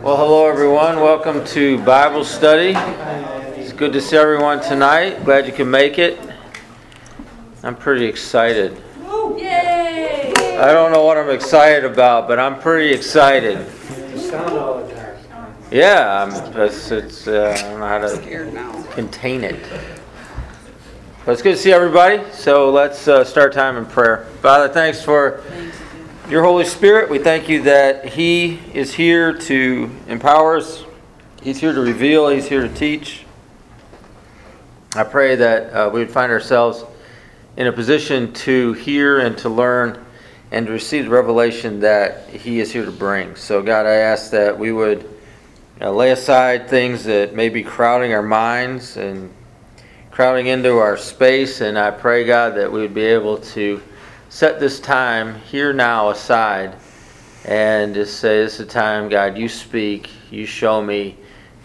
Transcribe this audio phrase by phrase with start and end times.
[0.00, 1.00] Well, hello everyone.
[1.00, 2.74] Welcome to Bible study.
[3.60, 5.24] It's good to see everyone tonight.
[5.24, 6.20] Glad you can make it.
[7.64, 8.80] I'm pretty excited.
[9.36, 10.56] Yay!
[10.60, 13.58] I don't know what I'm excited about, but I'm pretty excited.
[15.72, 19.60] Yeah, I'm, it's, it's uh, I don't know how to contain it.
[21.26, 22.22] But it's good to see everybody.
[22.30, 24.26] So let's uh, start time in prayer.
[24.42, 25.42] Father, thanks for
[26.30, 27.10] your Holy Spirit.
[27.10, 30.84] We thank you that He is here to empower us.
[31.42, 32.28] He's here to reveal.
[32.28, 33.24] He's here to teach.
[34.94, 36.84] I pray that uh, we would find ourselves
[37.56, 40.06] in a position to hear and to learn
[40.52, 43.34] and to receive the revelation that He is here to bring.
[43.34, 45.12] So, God, I ask that we would
[45.80, 49.34] uh, lay aside things that may be crowding our minds and
[50.12, 51.60] crowding into our space.
[51.60, 53.82] And I pray, God, that we would be able to
[54.30, 56.76] set this time here now aside
[57.44, 61.16] and just say, This is the time, God, you speak, you show me.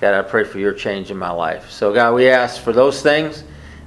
[0.01, 1.69] God, I pray for your change in my life.
[1.69, 3.43] So, God, we ask for those things.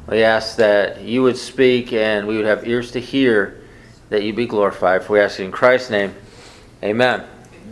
[0.07, 3.61] We ask that you would speak and we would have ears to hear,
[4.09, 5.03] that you be glorified.
[5.03, 6.15] For we ask it in Christ's name.
[6.83, 7.25] Amen.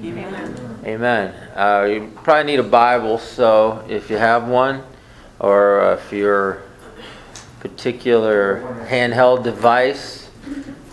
[0.02, 0.80] Amen.
[0.84, 1.34] Amen.
[1.56, 4.82] Uh, you probably need a Bible, so if you have one,
[5.38, 6.62] or if your
[7.60, 10.25] particular handheld device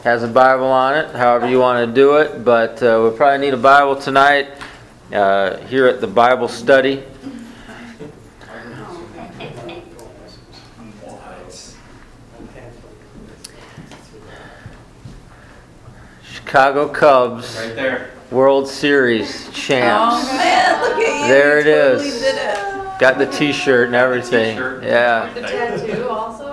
[0.03, 3.45] has a Bible on it, however you want to do it, but uh, we'll probably
[3.45, 4.49] need a Bible tonight
[5.13, 7.03] uh, here at the Bible study.
[16.23, 18.11] Chicago Cubs Right there.
[18.29, 20.27] World Series champs.
[20.27, 21.27] Oh man, look at you!
[21.27, 22.21] There You it totally is.
[22.21, 22.99] Did it.
[22.99, 24.57] Got the T-shirt and everything.
[24.57, 24.83] T-shirt.
[24.83, 25.33] Yeah.
[25.33, 26.52] The tattoo also.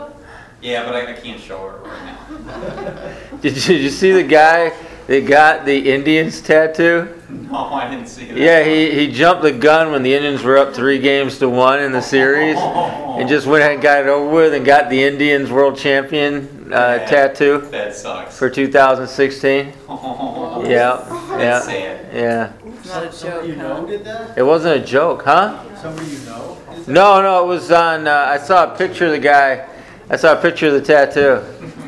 [0.63, 3.15] Yeah, but I, I can't show it right now.
[3.41, 4.73] Did you, did you see the guy
[5.07, 7.09] that got the Indians tattoo?
[7.31, 8.37] No, I didn't see that.
[8.37, 11.81] Yeah, he, he jumped the gun when the Indians were up three games to one
[11.81, 15.03] in the series, and just went ahead and got it over with, and got the
[15.03, 17.07] Indians World Champion uh, Yeah.
[17.07, 18.37] tattoo That sucks.
[18.39, 19.73] for 2016.
[19.89, 22.09] Oh, Yeah, That's yeah, sad.
[22.15, 22.53] yeah.
[22.67, 23.47] It's not a joke.
[23.47, 24.37] You know did that?
[24.37, 25.65] It wasn't a joke, huh?
[25.81, 26.59] Somebody you know?
[26.87, 28.07] No, no, it was on.
[28.07, 29.67] Uh, I saw a picture of the guy.
[30.11, 31.41] I saw a picture of the tattoo.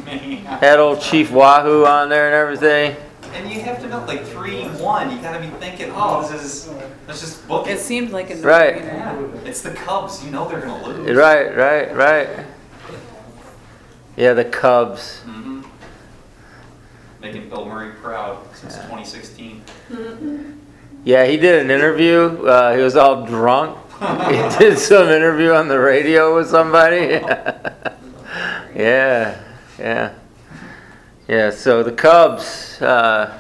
[0.47, 2.97] Had old Chief Wahoo on there and everything.
[3.35, 5.11] And you have to know, like three one.
[5.11, 6.69] You gotta be thinking, oh, this is
[7.09, 7.81] let's just book It it.
[7.81, 8.77] seemed like a Right.
[8.77, 10.25] Yeah, it's the Cubs.
[10.25, 11.17] You know they're gonna lose.
[11.17, 12.29] Right, right, right.
[14.17, 15.21] Yeah, the Cubs.
[15.21, 15.63] hmm
[17.21, 19.63] Making Bill Murray proud since 2016.
[21.05, 22.45] Yeah, he did an interview.
[22.47, 23.79] Uh, he was all drunk.
[24.01, 27.21] he did some interview on the radio with somebody.
[28.75, 29.41] yeah,
[29.79, 30.13] yeah,
[31.29, 31.51] yeah.
[31.51, 32.81] So the Cubs.
[32.81, 33.39] Uh,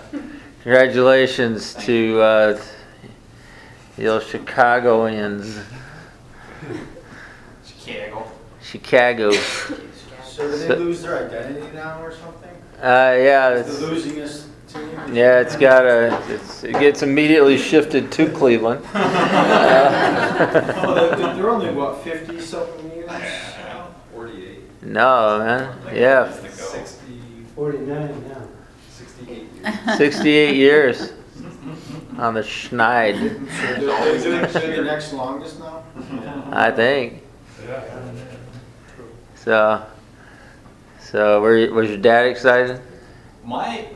[0.62, 2.60] congratulations to uh,
[3.96, 5.58] the old Chicagoans,
[7.64, 8.30] Chicago.
[8.62, 9.30] Chicago.
[10.24, 12.50] So did they lose their identity now or something?
[12.80, 15.14] Uh, yeah, It's it's, the losingest team?
[15.14, 15.40] yeah.
[15.40, 16.18] It's got a.
[16.32, 18.84] It's, it gets immediately shifted to Cleveland.
[20.44, 23.08] Oh, they- they're only, what, 50 something years?
[24.82, 24.92] Forty-eight.
[24.92, 25.78] No, man.
[25.94, 27.20] Yeah, Sixty,
[27.54, 28.42] 49 now.
[28.90, 29.96] 68 years.
[29.98, 31.12] 68 years
[32.18, 35.84] on the Schneid, So they're, they're, they're the next longest now?
[36.50, 37.22] I think.
[39.36, 39.84] So,
[41.00, 42.80] so were you, was your dad excited?
[43.44, 43.86] My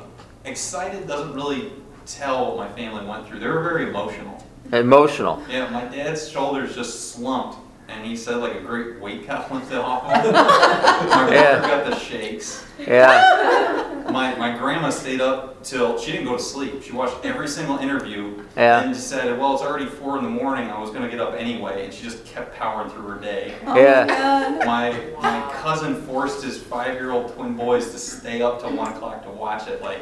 [0.45, 1.73] excited doesn't really
[2.07, 3.41] tell what my family went through.
[3.41, 4.45] They were very emotional.
[4.73, 5.43] Emotional.
[5.49, 7.59] Yeah, my dad's shoulders just slumped,
[7.89, 10.33] and he said like a great weight cut went off him.
[10.33, 11.61] my brother Yeah.
[11.61, 12.65] got the shakes.
[12.79, 16.83] Yeah, My, my grandma stayed up till she didn't go to sleep.
[16.83, 18.83] She watched every single interview Yeah.
[18.83, 20.69] and just said, "Well, it's already four in the morning.
[20.71, 23.55] I was gonna get up anyway," and she just kept powering through her day.
[23.67, 24.57] Oh Yeah.
[24.67, 24.91] my.
[24.91, 29.31] My my cousin forced his five-year-old twin boys to stay up till one o'clock to
[29.31, 30.01] watch it, like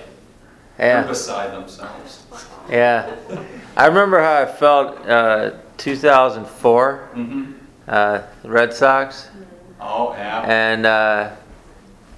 [0.77, 2.25] they're yeah, beside themselves.
[2.69, 3.15] yeah.
[3.77, 7.53] I remember how I felt uh, 2004, hmm
[7.89, 9.29] uh, the Red Sox,
[9.81, 10.41] Oh yeah.
[10.47, 11.31] and uh,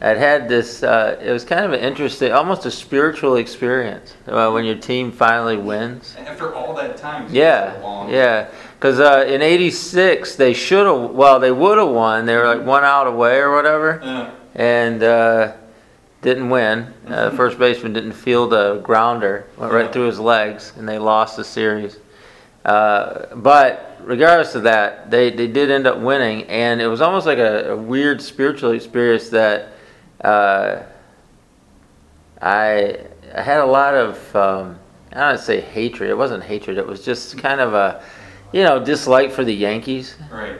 [0.00, 0.82] I'd had this.
[0.82, 5.10] Uh, it was kind of an interesting, almost a spiritual experience uh, when your team
[5.10, 6.14] finally wins.
[6.18, 7.28] After all that time.
[7.28, 8.10] so Yeah, long.
[8.10, 8.48] yeah.
[8.78, 11.10] Because uh, in '86 they should have.
[11.12, 12.26] Well, they would have won.
[12.26, 15.52] They were like one out away or whatever, Uh, and uh,
[16.20, 16.92] didn't win.
[17.08, 20.98] Uh, the first baseman didn't field a grounder, went right through his legs, and they
[20.98, 21.98] lost the series.
[22.66, 27.24] Uh, but regardless of that, they, they did end up winning, and it was almost
[27.24, 29.68] like a, a weird spiritual experience that
[30.20, 30.82] uh,
[32.42, 32.98] I
[33.34, 34.80] I had a lot of um,
[35.12, 36.10] I don't say hatred.
[36.10, 36.76] It wasn't hatred.
[36.76, 38.02] It was just kind of a,
[38.52, 40.16] you know, dislike for the Yankees.
[40.32, 40.58] Right.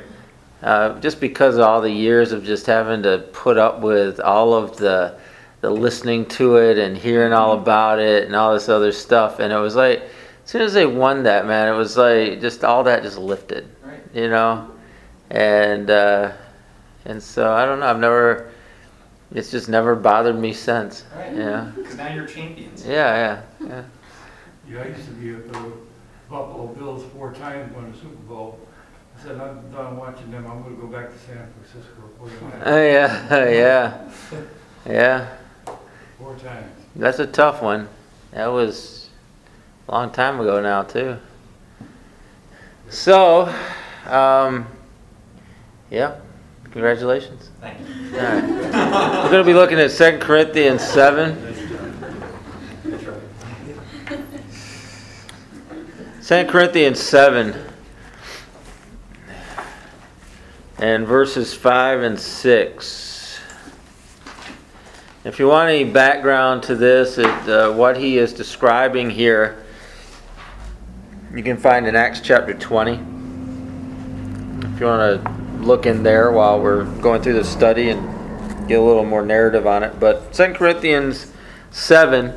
[0.63, 4.55] Uh, just because of all the years of just having to put up with all
[4.55, 5.19] of the
[5.61, 9.53] the listening to it and hearing all about it and all this other stuff, and
[9.53, 10.05] it was like
[10.47, 13.69] as soon as they won that, man, it was like just all that just lifted,
[13.85, 13.99] Right.
[14.15, 14.71] you know,
[15.29, 16.31] and uh,
[17.05, 17.87] and so I don't know.
[17.87, 18.53] I've never.
[19.35, 21.03] It's just never bothered me since.
[21.17, 21.35] Right.
[21.35, 21.73] Yeah.
[21.75, 22.87] Because now you're champions.
[22.87, 23.43] Yeah.
[23.61, 23.67] Yeah.
[23.67, 23.83] Yeah.
[24.71, 25.73] Yeah, I used to be at the
[26.31, 28.61] Buffalo Bills four times won the Super Bowl.
[29.19, 32.29] I said, I'm done watching them, I'm gonna go back to San Francisco for
[32.61, 33.49] the Uh, yeah.
[33.51, 34.11] Yeah.
[34.87, 35.27] Yeah.
[36.19, 36.71] four times.
[36.95, 37.89] That's a tough one.
[38.31, 39.06] That was a
[39.89, 41.17] long time ago now, too.
[42.89, 43.53] So,
[44.07, 44.67] um,
[45.91, 46.17] yeah,
[46.65, 47.51] congratulations.
[47.61, 48.19] Thank you.
[48.19, 48.45] All right.
[49.25, 51.57] We're going to be looking at 2 Corinthians 7.
[56.27, 57.55] 2 Corinthians 7
[60.79, 63.41] and verses 5 and 6.
[65.23, 69.65] If you want any background to this, it, uh, what he is describing here,
[71.35, 72.93] you can find in Acts chapter 20.
[72.93, 75.31] If you want to
[75.61, 79.67] look in there while we're going through the study and get a little more narrative
[79.67, 79.99] on it.
[79.99, 81.33] But 2 Corinthians
[81.71, 82.35] 7,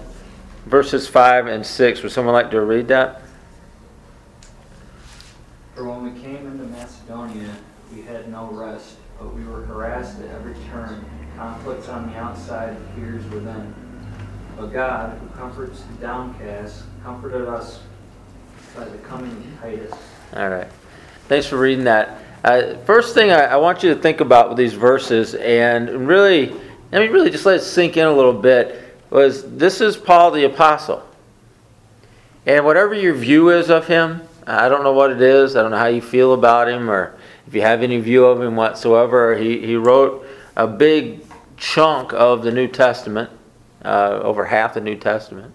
[0.65, 2.03] verses 5 and 6.
[2.03, 3.21] Would someone like to read that?
[5.75, 7.56] For when we came into Macedonia,
[7.94, 11.06] we had no rest, but we were harassed at every turn,
[11.38, 13.74] conflicts on the outside, fears within.
[14.57, 17.80] But God, who comforts the downcast, comforted us
[18.75, 19.57] by the coming.
[20.36, 20.68] All right.
[21.27, 22.21] Thanks for reading that.
[22.44, 26.54] Uh, first thing I, I want you to think about with these verses, and really,
[26.92, 30.31] I mean, really just let it sink in a little bit, was this is Paul
[30.31, 31.04] the Apostle.
[32.45, 35.56] And whatever your view is of him, I don't know what it is.
[35.56, 38.42] I don't know how you feel about him or if you have any view of
[38.42, 39.38] him whatsoever.
[39.38, 40.25] He, he wrote
[40.56, 41.21] a big
[41.57, 43.30] chunk of the New Testament,
[43.83, 45.54] uh, over half the New Testament.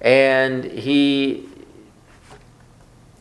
[0.00, 1.48] And he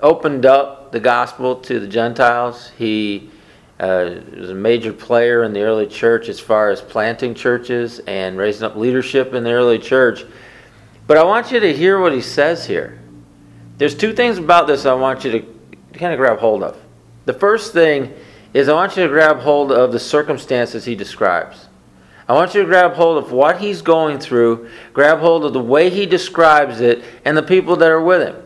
[0.04, 2.72] opened up the gospel to the Gentiles.
[2.78, 3.32] He
[3.80, 8.38] uh, was a major player in the early church as far as planting churches and
[8.38, 10.26] raising up leadership in the early church.
[11.08, 13.00] But I want you to hear what he says here.
[13.78, 15.40] There's two things about this I want you to
[15.94, 16.78] kind of grab hold of.
[17.26, 18.14] The first thing
[18.54, 21.70] is I want you to grab hold of the circumstances he describes.
[22.28, 25.60] I want you to grab hold of what he's going through, grab hold of the
[25.60, 28.43] way he describes it, and the people that are with him.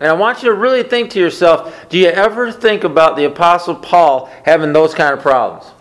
[0.00, 3.24] And I want you to really think to yourself do you ever think about the
[3.24, 5.72] Apostle Paul having those kind of problems?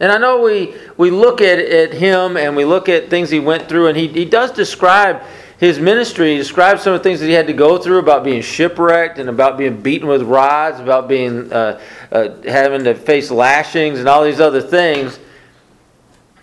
[0.00, 3.38] And I know we, we look at, at him and we look at things he
[3.38, 5.22] went through, and he, he does describe
[5.58, 6.32] his ministry.
[6.32, 9.20] He describes some of the things that he had to go through about being shipwrecked
[9.20, 11.80] and about being beaten with rods, about being uh,
[12.10, 15.20] uh, having to face lashings and all these other things.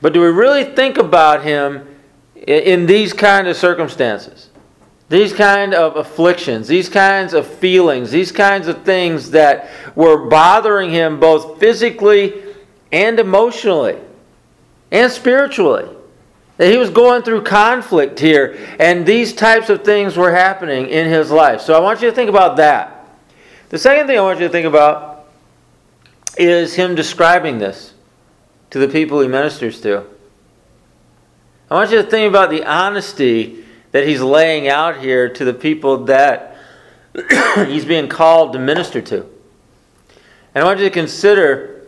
[0.01, 1.86] But do we really think about him
[2.36, 4.49] in, in these kind of circumstances?
[5.09, 10.91] These kind of afflictions, these kinds of feelings, these kinds of things that were bothering
[10.91, 12.44] him both physically
[12.91, 13.97] and emotionally
[14.91, 15.89] and spiritually.
[16.57, 21.07] That he was going through conflict here, and these types of things were happening in
[21.07, 21.62] his life.
[21.62, 23.10] So I want you to think about that.
[23.69, 25.27] The second thing I want you to think about
[26.38, 27.93] is him describing this
[28.72, 30.05] to the people he ministers to.
[31.72, 35.53] I want you to think about the honesty that he's laying out here to the
[35.53, 36.58] people that
[37.67, 39.25] he's being called to minister to.
[40.53, 41.88] And I want you to consider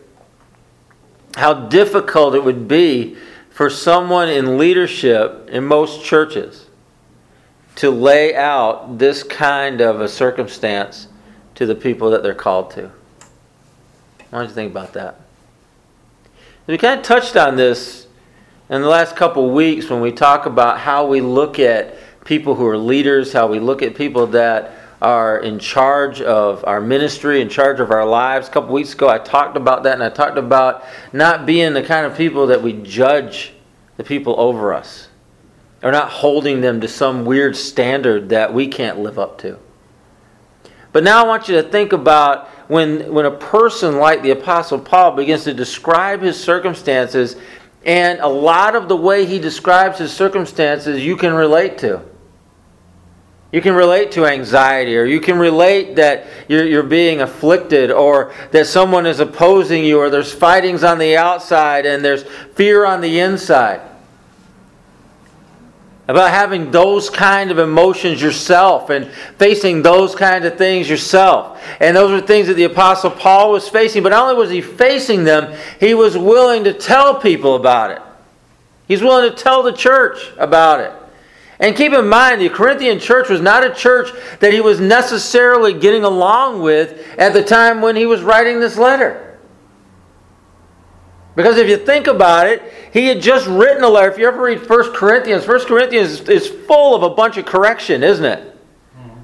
[1.36, 3.16] how difficult it would be
[3.50, 6.68] for someone in leadership in most churches
[7.76, 11.08] to lay out this kind of a circumstance
[11.56, 12.92] to the people that they're called to.
[14.30, 15.20] Why don't you think about that?
[16.68, 18.08] We kind of touched on this
[18.72, 22.66] in the last couple weeks when we talk about how we look at people who
[22.66, 27.50] are leaders, how we look at people that are in charge of our ministry, in
[27.50, 28.48] charge of our lives.
[28.48, 31.84] A couple weeks ago, I talked about that, and I talked about not being the
[31.84, 33.52] kind of people that we judge
[33.98, 35.10] the people over us,
[35.84, 39.60] or not holding them to some weird standard that we can't live up to.
[40.94, 44.80] But now I want you to think about when, when a person like the Apostle
[44.80, 47.36] Paul begins to describe his circumstances,
[47.84, 52.02] and a lot of the way he describes his circumstances you can relate to.
[53.52, 58.34] You can relate to anxiety, or you can relate that you're, you're being afflicted, or
[58.52, 62.24] that someone is opposing you, or there's fightings on the outside and there's
[62.56, 63.82] fear on the inside.
[66.12, 71.64] About having those kind of emotions yourself and facing those kind of things yourself.
[71.80, 74.04] And those were things that the Apostle Paul was facing.
[74.04, 78.02] But not only was he facing them, he was willing to tell people about it.
[78.88, 80.92] He's willing to tell the church about it.
[81.62, 85.74] And keep in mind, the Corinthian church was not a church that he was necessarily
[85.74, 89.31] getting along with at the time when he was writing this letter.
[91.36, 92.62] Because if you think about it,
[92.92, 94.12] he had just written a letter.
[94.12, 98.04] If you ever read 1 Corinthians, 1 Corinthians is full of a bunch of correction,
[98.04, 98.58] isn't it?
[98.96, 99.20] Hmm.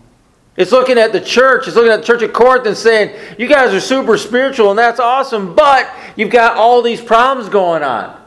[0.56, 1.68] It's looking at the church.
[1.68, 4.80] It's looking at the church of Corinth and saying, you guys are super spiritual and
[4.80, 8.18] that's awesome, but you've got all these problems going on.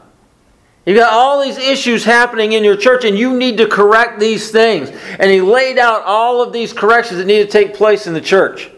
[0.85, 4.51] You've got all these issues happening in your church and you need to correct these
[4.51, 4.89] things.
[4.89, 8.21] And he laid out all of these corrections that need to take place in the
[8.21, 8.69] church.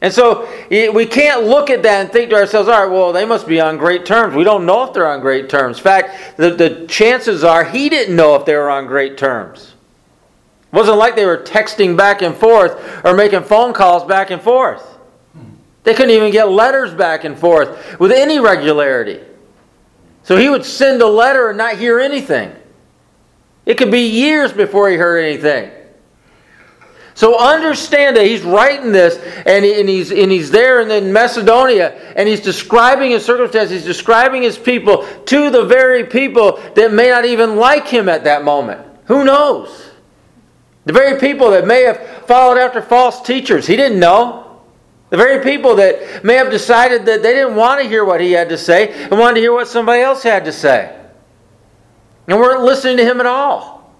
[0.00, 3.24] And so we can't look at that and think to ourselves, all right, well, they
[3.24, 4.36] must be on great terms.
[4.36, 5.78] We don't know if they're on great terms.
[5.78, 9.74] In fact, the, the chances are he didn't know if they were on great terms.
[10.72, 14.40] It wasn't like they were texting back and forth or making phone calls back and
[14.40, 14.86] forth.
[15.82, 19.20] They couldn't even get letters back and forth with any regularity.
[20.22, 22.54] So he would send a letter and not hear anything.
[23.66, 25.72] It could be years before he heard anything.
[27.14, 31.92] So understand that he's writing this and, and, he's, and he's there and in Macedonia
[32.16, 37.10] and he's describing his circumstances, he's describing his people to the very people that may
[37.10, 38.86] not even like him at that moment.
[39.06, 39.90] Who knows?
[40.84, 43.66] The very people that may have followed after false teachers.
[43.66, 44.60] He didn't know.
[45.10, 48.32] The very people that may have decided that they didn't want to hear what he
[48.32, 50.96] had to say and wanted to hear what somebody else had to say.
[52.28, 53.92] And weren't listening to him at all.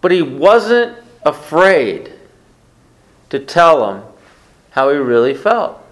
[0.00, 2.12] But he wasn't afraid
[3.30, 4.04] to tell them
[4.70, 5.84] how he really felt.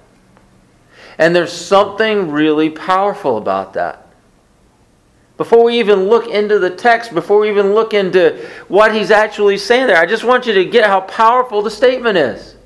[1.18, 4.06] And there's something really powerful about that.
[5.36, 9.58] Before we even look into the text, before we even look into what he's actually
[9.58, 12.56] saying there, I just want you to get how powerful the statement is.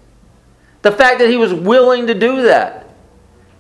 [0.83, 2.89] The fact that he was willing to do that.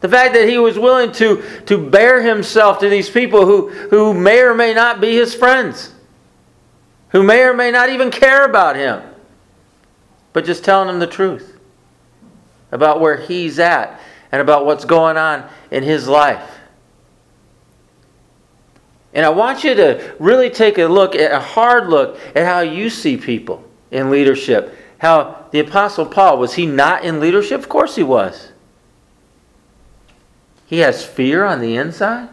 [0.00, 4.14] The fact that he was willing to, to bare himself to these people who, who
[4.14, 5.92] may or may not be his friends
[7.10, 9.02] who may or may not even care about him,
[10.32, 11.58] but just telling him the truth
[12.72, 14.00] about where he's at
[14.30, 16.58] and about what's going on in his life.
[19.12, 22.60] And I want you to really take a look at a hard look at how
[22.60, 24.76] you see people in leadership.
[24.98, 27.58] How the Apostle Paul, was he not in leadership?
[27.60, 28.52] Of course he was.
[30.66, 32.28] He has fear on the inside.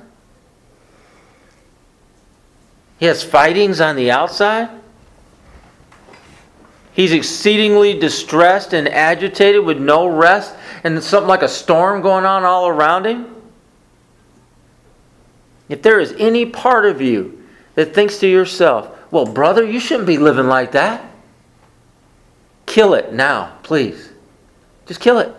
[2.97, 4.69] He has fightings on the outside.
[6.93, 12.43] He's exceedingly distressed and agitated with no rest and something like a storm going on
[12.43, 13.35] all around him.
[15.69, 17.43] If there is any part of you
[17.75, 21.05] that thinks to yourself, well, brother, you shouldn't be living like that,
[22.65, 24.11] kill it now, please.
[24.87, 25.35] Just kill it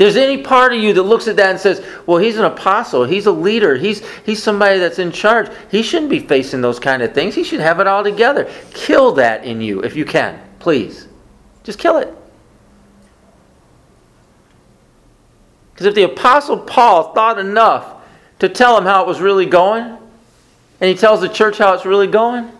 [0.00, 3.04] there's any part of you that looks at that and says, well, he's an apostle,
[3.04, 7.02] he's a leader, he's, he's somebody that's in charge, he shouldn't be facing those kind
[7.02, 7.34] of things.
[7.34, 8.50] He should have it all together.
[8.72, 11.06] Kill that in you if you can, please.
[11.64, 12.14] Just kill it.
[15.74, 18.02] Because if the apostle Paul thought enough
[18.38, 21.84] to tell him how it was really going, and he tells the church how it's
[21.84, 22.50] really going,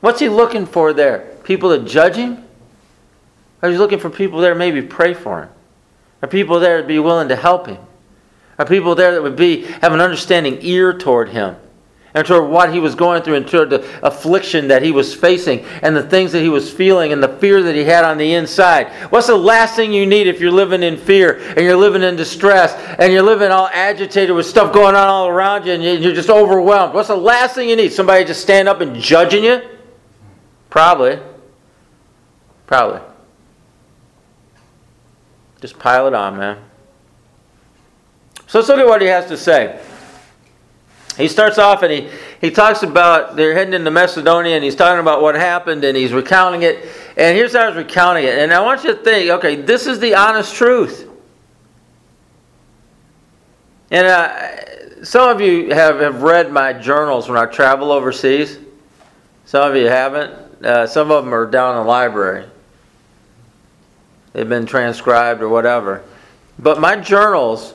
[0.00, 1.36] what's he looking for there?
[1.44, 2.42] People to judge him?
[3.60, 5.50] Or is he looking for people there maybe pray for him?
[6.22, 7.78] Are people there to be willing to help him?
[8.58, 11.56] Are people there that would be have an understanding ear toward him?
[12.14, 15.66] And toward what he was going through and toward the affliction that he was facing
[15.82, 18.32] and the things that he was feeling and the fear that he had on the
[18.32, 18.88] inside.
[19.10, 22.16] What's the last thing you need if you're living in fear and you're living in
[22.16, 26.14] distress and you're living all agitated with stuff going on all around you and you're
[26.14, 26.94] just overwhelmed?
[26.94, 27.92] What's the last thing you need?
[27.92, 29.60] Somebody just stand up and judging you?
[30.70, 31.18] Probably.
[32.66, 33.02] Probably.
[35.60, 36.58] Just pile it on, man.
[38.46, 39.80] So let's look at what he has to say.
[41.16, 42.10] He starts off and he,
[42.40, 46.12] he talks about they're heading into Macedonia and he's talking about what happened and he's
[46.12, 46.88] recounting it.
[47.16, 48.38] And here's how he's recounting it.
[48.38, 51.08] And I want you to think okay, this is the honest truth.
[53.90, 58.58] And uh, some of you have, have read my journals when I travel overseas.
[59.46, 60.64] Some of you haven't.
[60.64, 62.46] Uh, some of them are down in the library
[64.36, 66.04] they've been transcribed or whatever.
[66.58, 67.72] But my journals,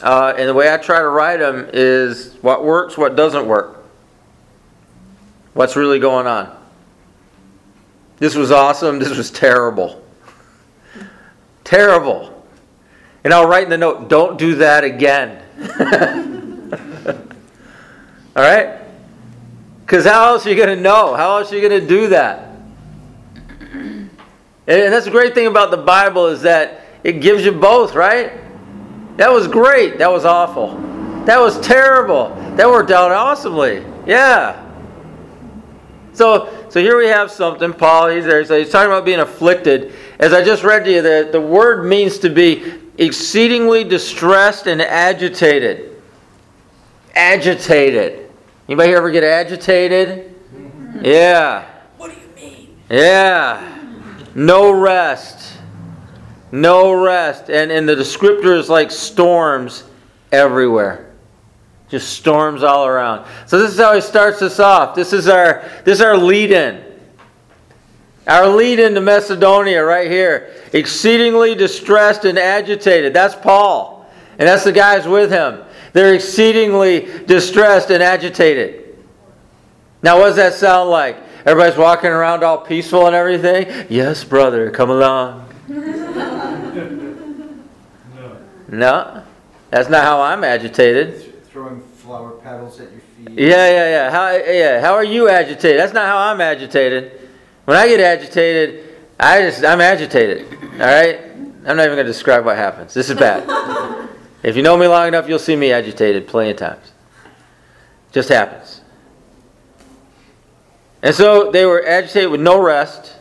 [0.00, 3.84] uh, and the way I try to write them is what works, what doesn't work,
[5.54, 6.56] what's really going on.
[8.18, 10.04] This was awesome, this was terrible.
[11.64, 12.46] terrible.
[13.24, 15.42] And I'll write in the note, don't do that again.
[18.36, 18.78] All right?
[19.80, 21.16] Because how else are you going to know?
[21.16, 22.45] How else are you going to do that?
[24.66, 28.32] And that's the great thing about the Bible is that it gives you both, right?
[29.16, 29.98] That was great.
[29.98, 30.76] That was awful.
[31.24, 32.34] That was terrible.
[32.56, 33.84] That worked out awesomely.
[34.06, 34.62] Yeah.
[36.12, 37.72] So, so here we have something.
[37.72, 38.44] Paul, he's there.
[38.44, 39.92] So he's talking about being afflicted.
[40.18, 44.80] As I just read to you, the, the word means to be exceedingly distressed and
[44.82, 46.02] agitated.
[47.14, 48.30] Agitated.
[48.68, 50.34] Anybody ever get agitated?
[50.54, 51.04] Mm-hmm.
[51.04, 51.66] Yeah.
[51.98, 52.76] What do you mean?
[52.90, 53.85] Yeah.
[54.36, 55.56] No rest.
[56.52, 57.48] No rest.
[57.48, 59.84] And, and the descriptor is like storms
[60.30, 61.10] everywhere.
[61.88, 63.26] Just storms all around.
[63.46, 64.94] So this is how he starts us off.
[64.94, 66.84] This is our this is our lead in.
[68.26, 70.52] Our lead into Macedonia right here.
[70.74, 73.14] Exceedingly distressed and agitated.
[73.14, 74.06] That's Paul.
[74.38, 75.62] And that's the guys with him.
[75.94, 78.98] They're exceedingly distressed and agitated.
[80.02, 81.16] Now, what does that sound like?
[81.46, 83.86] Everybody's walking around all peaceful and everything?
[83.88, 85.48] Yes, brother, come along.
[85.68, 86.12] No.
[88.68, 89.22] No,
[89.70, 91.46] that's not how I'm agitated.
[91.46, 93.38] Throwing flower petals at your feet.
[93.38, 94.10] Yeah, yeah, yeah.
[94.10, 94.80] How, yeah.
[94.80, 95.78] How are you agitated?
[95.78, 97.28] That's not how I'm agitated.
[97.64, 100.52] When I get agitated, I just I'm agitated.
[100.52, 101.20] All right.
[101.66, 102.94] I'm not even going to describe what happens.
[102.94, 103.44] This is bad.
[104.42, 106.92] if you know me long enough, you'll see me agitated plenty of times.
[108.12, 108.75] Just happens.
[111.02, 113.16] And so they were agitated with no rest.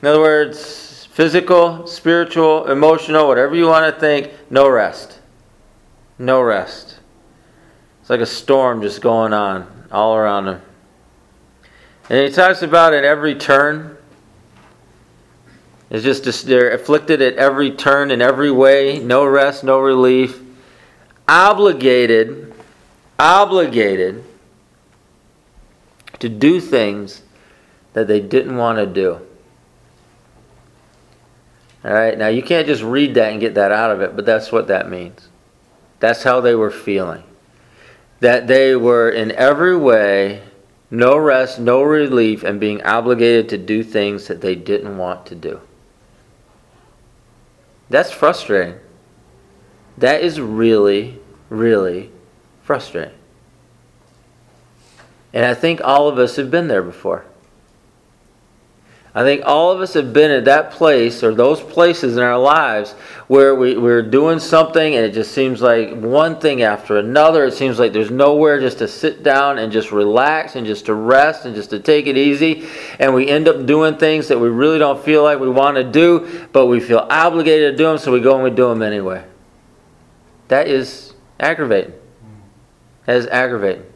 [0.00, 5.18] In other words, physical, spiritual, emotional, whatever you want to think, no rest.
[6.18, 7.00] No rest.
[8.00, 10.62] It's like a storm just going on all around them.
[12.08, 13.96] And he talks about at every turn.
[15.90, 20.40] It's just they're afflicted at every turn in every way, no rest, no relief,
[21.26, 22.54] obligated,
[23.18, 24.24] obligated
[26.20, 27.22] to do things
[27.92, 29.20] that they didn't want to do.
[31.84, 34.26] All right, now you can't just read that and get that out of it, but
[34.26, 35.28] that's what that means.
[36.00, 37.22] That's how they were feeling.
[38.20, 40.42] That they were in every way
[40.90, 45.34] no rest, no relief, and being obligated to do things that they didn't want to
[45.34, 45.60] do.
[47.90, 48.76] That's frustrating.
[49.98, 51.18] That is really,
[51.50, 52.10] really
[52.62, 53.17] frustrating.
[55.32, 57.24] And I think all of us have been there before.
[59.18, 62.38] I think all of us have been at that place or those places in our
[62.38, 62.92] lives
[63.26, 67.44] where we, we're doing something and it just seems like one thing after another.
[67.46, 70.94] It seems like there's nowhere just to sit down and just relax and just to
[70.94, 72.68] rest and just to take it easy.
[73.00, 75.84] And we end up doing things that we really don't feel like we want to
[75.84, 78.82] do, but we feel obligated to do them, so we go and we do them
[78.82, 79.24] anyway.
[80.46, 81.94] That is aggravating.
[83.06, 83.87] That is aggravating.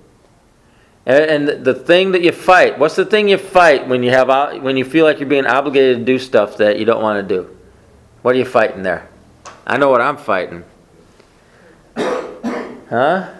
[1.04, 4.28] And, the thing that you fight, what's the thing you fight when you have
[4.62, 7.34] when you feel like you're being obligated to do stuff that you don't want to
[7.34, 7.56] do?
[8.22, 9.08] What are you fighting there?
[9.66, 10.64] I know what I'm fighting.
[12.88, 13.32] Huh?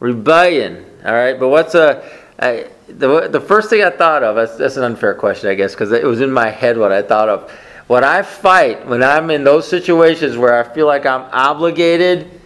[0.00, 0.84] Rebellion.
[1.04, 2.02] All right, but what's a
[2.36, 4.34] I, the the first thing I thought of?
[4.34, 7.02] That's, that's an unfair question, I guess, because it was in my head what I
[7.02, 7.50] thought of.
[7.86, 12.40] What I fight when I'm in those situations where I feel like I'm obligated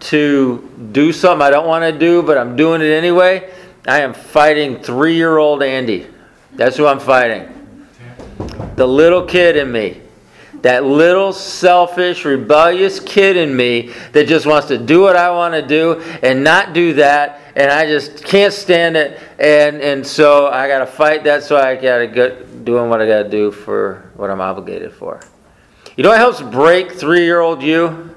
[0.00, 3.50] to do something I don't want to do, but I'm doing it anyway.
[3.90, 6.06] I am fighting three year old Andy.
[6.52, 7.88] That's who I'm fighting.
[8.76, 10.00] The little kid in me.
[10.62, 15.54] That little selfish, rebellious kid in me that just wants to do what I want
[15.54, 17.40] to do and not do that.
[17.56, 19.18] And I just can't stand it.
[19.40, 23.02] And, and so I got to fight that so I got to get doing what
[23.02, 25.20] I got to do for what I'm obligated for.
[25.96, 28.14] You know what helps break three year old you?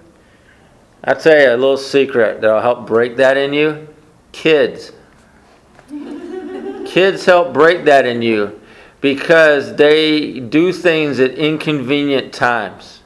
[1.04, 3.88] I'll tell you a little secret that'll help break that in you.
[4.34, 4.92] Kids.
[6.94, 8.62] Kids help break that in you
[9.02, 13.02] because they do things at inconvenient times,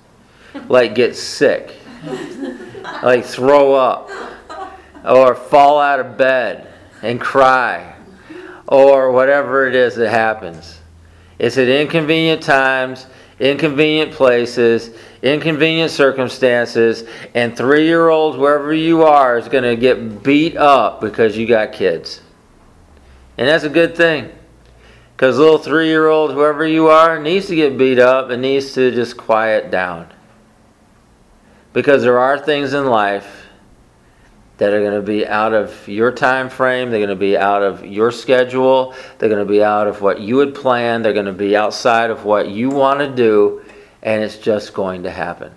[0.68, 1.74] like get sick,
[3.02, 4.10] like throw up,
[5.06, 6.68] or fall out of bed
[7.02, 7.96] and cry,
[8.68, 10.82] or whatever it is that happens.
[11.40, 13.08] It's at inconvenient times,
[13.40, 20.24] inconvenient places, inconvenient circumstances, and three year olds, wherever you are, is going to get
[20.24, 22.20] beat up because you got kids.
[23.38, 24.32] And that's a good thing.
[25.16, 28.74] Because little three year old, whoever you are, needs to get beat up and needs
[28.74, 30.12] to just quiet down.
[31.74, 33.48] Because there are things in life
[34.58, 37.62] that are going to be out of your time frame, they're going to be out
[37.62, 41.26] of your schedule, they're going to be out of what you had planned, they're going
[41.26, 43.64] to be outside of what you want to do,
[44.02, 45.56] and it's just going to happen.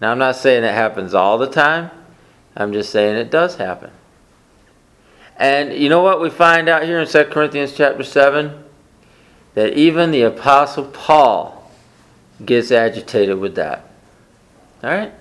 [0.00, 1.90] Now, I'm not saying it happens all the time,
[2.56, 3.90] I'm just saying it does happen.
[5.40, 8.62] And you know what we find out here in 2 Corinthians chapter 7?
[9.54, 11.72] That even the Apostle Paul
[12.44, 13.90] gets agitated with that.
[14.84, 15.14] All right?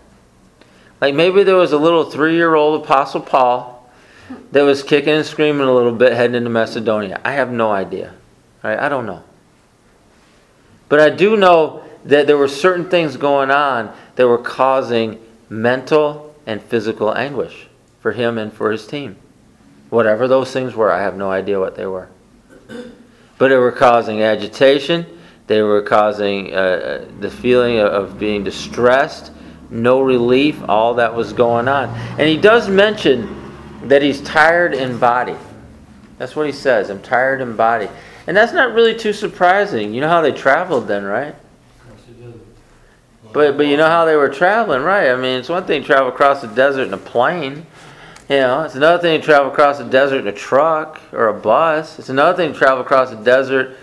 [1.00, 3.90] Like maybe there was a little three year old Apostle Paul
[4.52, 7.22] that was kicking and screaming a little bit heading into Macedonia.
[7.24, 8.14] I have no idea.
[8.62, 8.80] All right?
[8.80, 9.24] I don't know.
[10.90, 16.36] But I do know that there were certain things going on that were causing mental
[16.46, 17.68] and physical anguish
[18.02, 19.16] for him and for his team.
[19.90, 22.10] Whatever those things were, I have no idea what they were.
[23.38, 25.06] But they were causing agitation,
[25.48, 29.32] they were causing uh, the feeling of being distressed,
[29.70, 31.90] no relief, all that was going on.
[32.20, 33.36] And he does mention
[33.88, 35.36] that he's tired in body.
[36.18, 36.90] That's what he says.
[36.90, 37.88] I'm tired in body.
[38.28, 39.94] And that's not really too surprising.
[39.94, 41.34] You know how they traveled then, right?
[43.32, 45.10] But but you know how they were traveling, right?
[45.10, 47.66] I mean, it's one thing to travel across the desert in a plane.
[48.30, 51.34] You know, it's another thing to travel across the desert in a truck or a
[51.34, 51.98] bus.
[51.98, 53.76] It's another thing to travel across the desert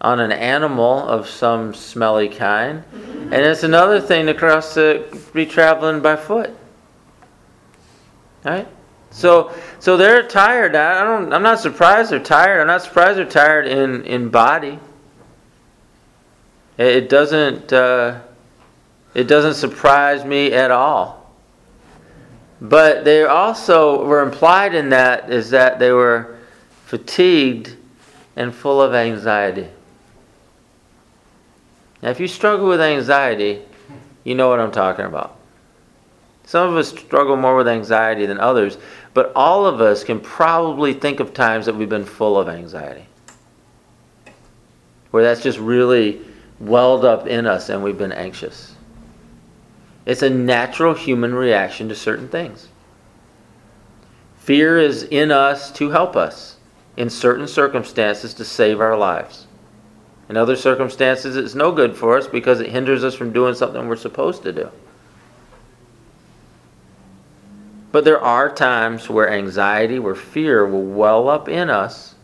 [0.00, 2.82] on an animal of some smelly kind.
[2.94, 6.56] And it's another thing to cross the be traveling by foot.
[8.42, 8.66] Right?
[9.10, 10.74] So so they're tired.
[10.74, 12.62] I don't I'm not surprised they're tired.
[12.62, 14.78] I'm not surprised they're tired in in body.
[16.78, 18.20] It, it doesn't uh,
[19.12, 21.19] it doesn't surprise me at all.
[22.60, 26.38] But they also were implied in that is that they were
[26.84, 27.76] fatigued
[28.36, 29.68] and full of anxiety.
[32.02, 33.62] Now, if you struggle with anxiety,
[34.24, 35.36] you know what I'm talking about.
[36.44, 38.76] Some of us struggle more with anxiety than others,
[39.14, 43.06] but all of us can probably think of times that we've been full of anxiety.
[45.10, 46.20] Where that's just really
[46.58, 48.74] welled up in us and we've been anxious.
[50.06, 52.68] It's a natural human reaction to certain things.
[54.36, 56.56] Fear is in us to help us
[56.96, 59.46] in certain circumstances to save our lives.
[60.28, 63.88] In other circumstances, it's no good for us because it hinders us from doing something
[63.88, 64.70] we're supposed to do.
[67.92, 72.14] But there are times where anxiety, where fear will well up in us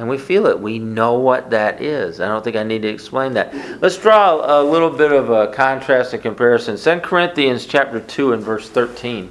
[0.00, 0.58] and we feel it.
[0.58, 2.20] We know what that is.
[2.20, 3.54] I don't think I need to explain that.
[3.82, 6.78] Let's draw a little bit of a contrast and comparison.
[6.78, 9.30] 2 Corinthians chapter 2 and verse 13.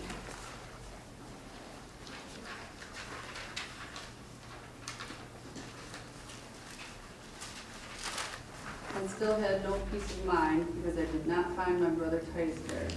[8.95, 12.59] and still had no peace of mind because I did not find my brother Titus
[12.67, 12.87] there.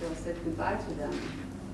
[0.00, 1.18] So I said goodbye to them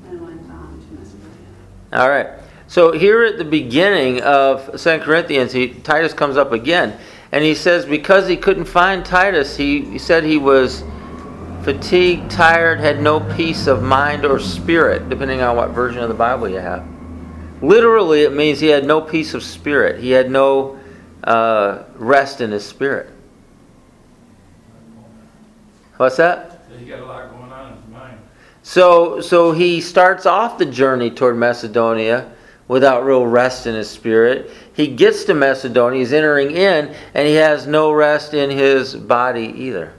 [0.09, 1.49] and went on to Macedonia.
[1.95, 2.29] All right.
[2.69, 6.99] So here at the beginning of 2 Corinthians, he, Titus comes up again.
[7.33, 10.85] And he says because he couldn't find Titus, he, he said he was
[11.63, 16.15] fatigued, tired, had no peace of mind or spirit, depending on what version of the
[16.15, 16.87] Bible you have.
[17.63, 19.99] Literally, it means he had no peace of spirit.
[20.01, 20.79] He had no
[21.25, 23.11] uh, rest in his spirit.
[25.97, 26.63] What's that?
[26.69, 28.19] So you got a lot going on in his mind.
[28.63, 32.31] So, so he starts off the journey toward Macedonia
[32.69, 34.51] without real rest in his spirit.
[34.75, 39.53] He gets to Macedonia, he's entering in, and he has no rest in his body
[39.57, 39.93] either.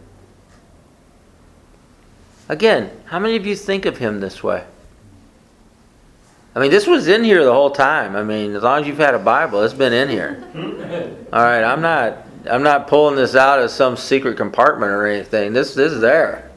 [2.48, 4.64] Again, how many of you think of him this way?
[6.56, 8.16] I mean, this was in here the whole time.
[8.16, 10.44] I mean, as long as you've had a Bible, it's been in here.
[11.34, 15.54] All right, I'm not I'm not pulling this out of some secret compartment or anything.
[15.54, 16.50] This, this is there.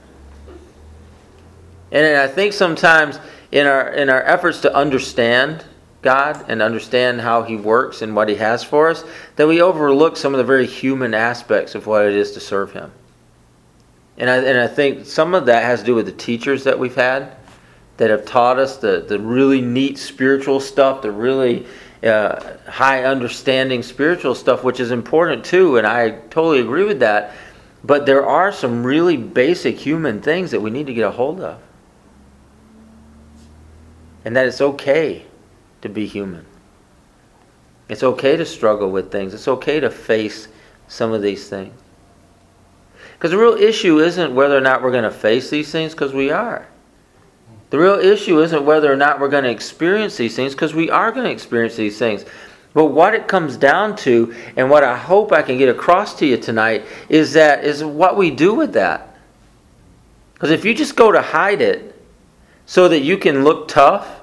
[1.90, 3.18] And I think sometimes
[3.50, 5.64] in our in our efforts to understand
[6.02, 9.04] God and understand how He works and what He has for us,
[9.36, 12.72] that we overlook some of the very human aspects of what it is to serve
[12.72, 12.90] Him.
[14.18, 16.78] And I, and I think some of that has to do with the teachers that
[16.78, 17.36] we've had
[17.96, 21.66] that have taught us the, the really neat spiritual stuff, the really
[22.02, 27.32] uh, high understanding spiritual stuff, which is important too, and I totally agree with that.
[27.84, 31.40] But there are some really basic human things that we need to get a hold
[31.40, 31.60] of.
[34.24, 35.26] And that it's okay
[35.82, 36.46] to be human.
[37.88, 39.34] It's okay to struggle with things.
[39.34, 40.48] It's okay to face
[40.88, 41.74] some of these things.
[43.14, 46.12] Because the real issue isn't whether or not we're going to face these things, because
[46.12, 46.66] we are.
[47.70, 50.90] The real issue isn't whether or not we're going to experience these things, because we
[50.90, 52.24] are going to experience these things.
[52.74, 56.26] But what it comes down to, and what I hope I can get across to
[56.26, 59.16] you tonight, is that is what we do with that.
[60.34, 61.94] Because if you just go to hide it
[62.66, 64.21] so that you can look tough,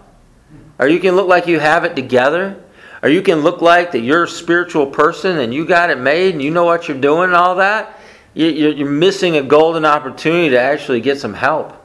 [0.80, 2.64] or you can look like you have it together,
[3.04, 6.34] or you can look like that you're a spiritual person and you got it made
[6.34, 8.00] and you know what you're doing and all that,
[8.34, 11.76] you're missing a golden opportunity to actually get some help.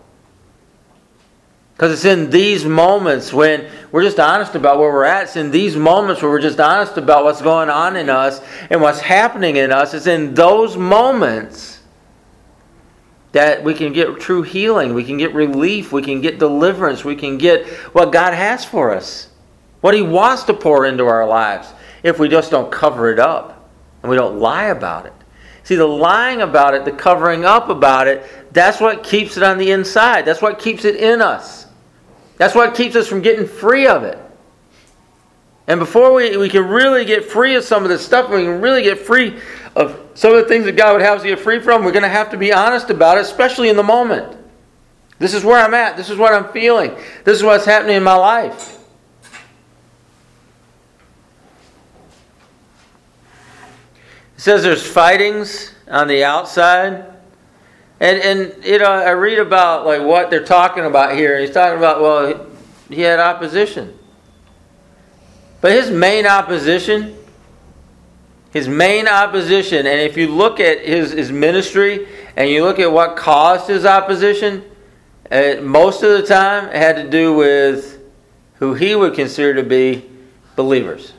[1.75, 5.25] Because it's in these moments when we're just honest about where we're at.
[5.25, 8.81] It's in these moments where we're just honest about what's going on in us and
[8.81, 9.93] what's happening in us.
[9.93, 11.74] It's in those moments
[13.35, 14.95] that we can get true healing.
[14.95, 15.91] We can get relief.
[15.93, 17.05] We can get deliverance.
[17.05, 19.29] We can get what God has for us,
[19.81, 21.69] what He wants to pour into our lives
[22.05, 23.69] if we just don't cover it up
[24.03, 25.13] and we don't lie about it.
[25.65, 29.59] See, the lying about it, the covering up about it, that's what keeps it on
[29.59, 30.25] the inside.
[30.25, 31.67] That's what keeps it in us.
[32.37, 34.19] That's what keeps us from getting free of it.
[35.67, 38.61] And before we, we can really get free of some of this stuff, we can
[38.61, 39.41] really get free
[39.75, 42.05] of some of the things that God would have us get free from, we're going
[42.05, 44.37] to have to be honest about it, especially in the moment.
[45.19, 45.97] This is where I'm at.
[45.97, 46.95] This is what I'm feeling.
[47.25, 48.79] This is what's happening in my life.
[54.37, 57.07] It says there's fightings on the outside.
[58.01, 61.41] And, and you know, I read about like what they're talking about here.
[61.41, 62.47] He's talking about, well,
[62.89, 63.99] he had opposition.
[65.61, 67.17] But his main opposition,
[68.55, 72.91] his main opposition, and if you look at his, his ministry and you look at
[72.91, 74.63] what caused his opposition,
[75.33, 78.01] uh, most of the time it had to do with
[78.55, 80.09] who he would consider to be
[80.55, 81.15] believers.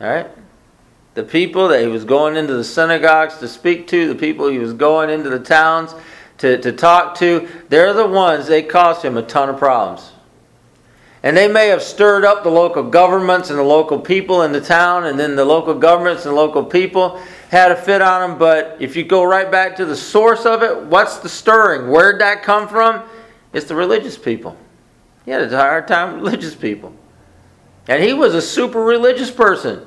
[0.00, 0.30] All right?
[1.14, 4.58] The people that he was going into the synagogues to speak to, the people he
[4.58, 5.96] was going into the towns
[6.38, 10.12] to, to talk to, they're the ones, that caused him a ton of problems.
[11.22, 14.60] And they may have stirred up the local governments and the local people in the
[14.60, 18.38] town, and then the local governments and local people had a fit on them.
[18.38, 21.90] But if you go right back to the source of it, what's the stirring?
[21.90, 23.02] Where'd that come from?
[23.52, 24.56] It's the religious people.
[25.26, 26.94] He had a hard time with religious people.
[27.86, 29.84] And he was a super religious person.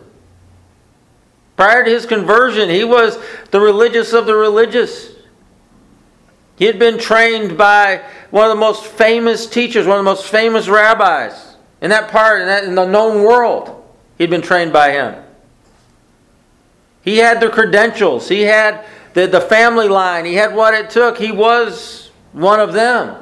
[1.55, 3.17] Prior to his conversion, he was
[3.51, 5.12] the religious of the religious.
[6.55, 10.25] He had been trained by one of the most famous teachers, one of the most
[10.25, 13.83] famous rabbis in that part, in, that, in the known world.
[14.17, 15.21] He'd been trained by him.
[17.01, 21.17] He had the credentials, he had the, the family line, he had what it took.
[21.17, 23.17] He was one of them.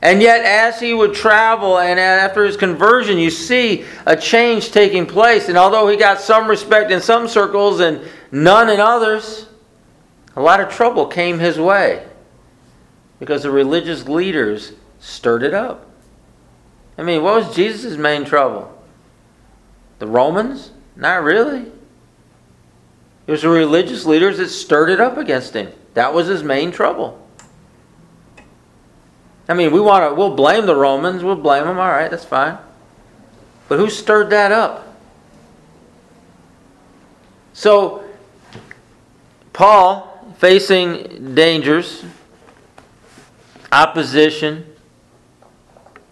[0.00, 5.06] And yet, as he would travel and after his conversion, you see a change taking
[5.06, 5.48] place.
[5.48, 9.46] And although he got some respect in some circles and none in others,
[10.36, 12.07] a lot of trouble came his way
[13.18, 15.86] because the religious leaders stirred it up.
[16.96, 18.76] I mean, what was Jesus' main trouble?
[19.98, 20.72] The Romans?
[20.96, 21.70] Not really.
[23.26, 25.72] It was the religious leaders that stirred it up against him.
[25.94, 27.24] That was his main trouble.
[29.48, 32.24] I mean, we want to, we'll blame the Romans, we'll blame them, all right, that's
[32.24, 32.58] fine.
[33.68, 34.96] But who stirred that up?
[37.52, 38.04] So,
[39.52, 42.04] Paul, facing dangers,
[43.72, 44.66] opposition,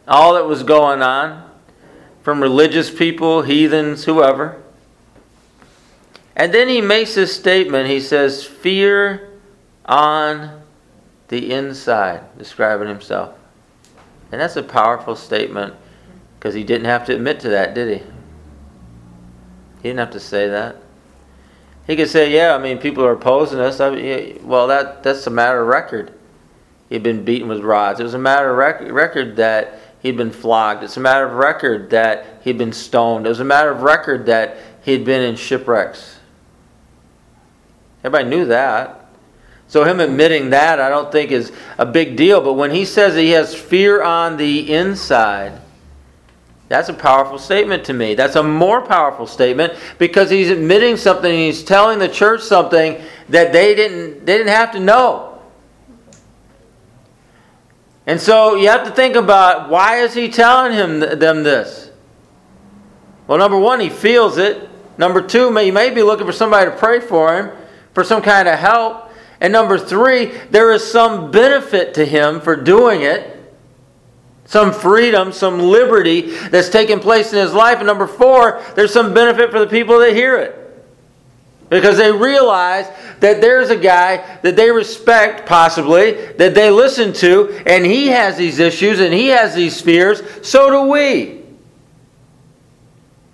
[0.07, 1.51] all that was going on
[2.23, 4.63] from religious people, heathens, whoever.
[6.35, 7.89] And then he makes this statement.
[7.89, 9.31] He says, Fear
[9.87, 10.63] on
[11.29, 13.35] the inside, describing himself.
[14.31, 15.75] And that's a powerful statement
[16.39, 18.05] because he didn't have to admit to that, did he?
[19.77, 20.77] He didn't have to say that.
[21.87, 23.81] He could say, Yeah, I mean, people are opposing us.
[23.81, 26.13] I mean, well, that, that's a matter of record.
[26.89, 28.01] He'd been beaten with rods.
[28.01, 30.85] It was a matter of rec- record that he'd been flogged.
[30.85, 33.27] It's a matter of record that he'd been stoned.
[33.27, 36.19] It was a matter of record that he'd been in shipwrecks.
[38.05, 39.07] Everybody knew that.
[39.69, 42.41] So him admitting that I don't think is a big deal.
[42.41, 45.61] But when he says he has fear on the inside,
[46.69, 48.15] that's a powerful statement to me.
[48.15, 53.53] That's a more powerful statement because he's admitting something he's telling the church something that
[53.53, 55.26] they didn't they didn't have to know.
[58.07, 61.91] And so you have to think about why is he telling him them this?
[63.27, 64.69] Well, number one, he feels it.
[64.97, 67.51] Number two, he may be looking for somebody to pray for him,
[67.93, 69.11] for some kind of help.
[69.41, 73.33] And number three, there is some benefit to him for doing it.
[74.47, 77.79] Some freedom, some liberty that's taking place in his life.
[77.79, 80.63] And number four, there's some benefit for the people that hear it.
[81.69, 82.87] Because they realize
[83.21, 88.37] that there's a guy that they respect, possibly, that they listen to, and he has
[88.37, 90.23] these issues and he has these fears.
[90.47, 91.43] So do we.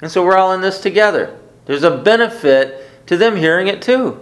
[0.00, 1.38] And so we're all in this together.
[1.66, 4.20] There's a benefit to them hearing it too.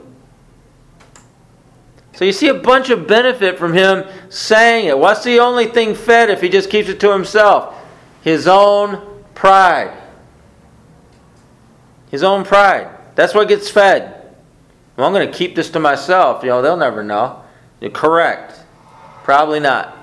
[2.13, 4.99] So you see a bunch of benefit from him saying it.
[4.99, 7.75] What's the only thing fed if he just keeps it to himself?
[8.23, 9.97] His own pride.
[12.11, 12.91] His own pride.
[13.15, 14.20] That's what gets fed.
[15.01, 16.43] Well, I'm going to keep this to myself.
[16.43, 17.43] You know, they'll never know.
[17.81, 18.61] You're correct.
[19.25, 19.97] Probably not.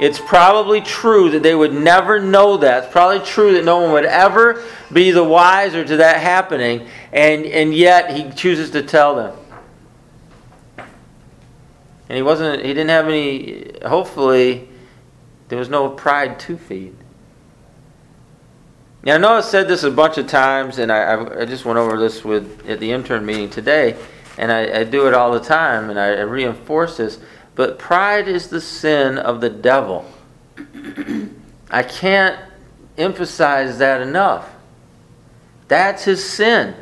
[0.00, 2.82] It's probably true that they would never know that.
[2.82, 7.46] It's probably true that no one would ever be the wiser to that happening, and,
[7.46, 9.36] and yet he chooses to tell them.
[12.08, 14.68] And he wasn't he didn't have any hopefully
[15.50, 16.96] there was no pride to feed.
[19.04, 21.64] Now I know I said this a bunch of times and I, I, I just
[21.64, 23.96] went over this with at the intern meeting today,
[24.36, 27.18] and I, I do it all the time and I, I reinforce this.
[27.54, 30.04] But pride is the sin of the devil.
[31.70, 32.38] I can't
[32.96, 34.48] emphasize that enough.
[35.68, 36.74] That's his sin.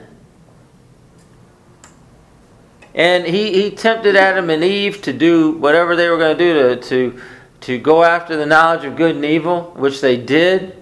[2.94, 6.55] And he, he tempted Adam and Eve to do whatever they were going to do
[6.55, 7.22] to, to,
[7.61, 10.76] to go after the knowledge of good and evil, which they did,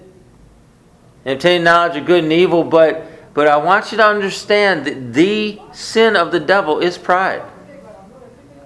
[1.24, 2.64] and obtain knowledge of good and evil.
[2.64, 7.42] But, but I want you to understand that the sin of the devil is pride.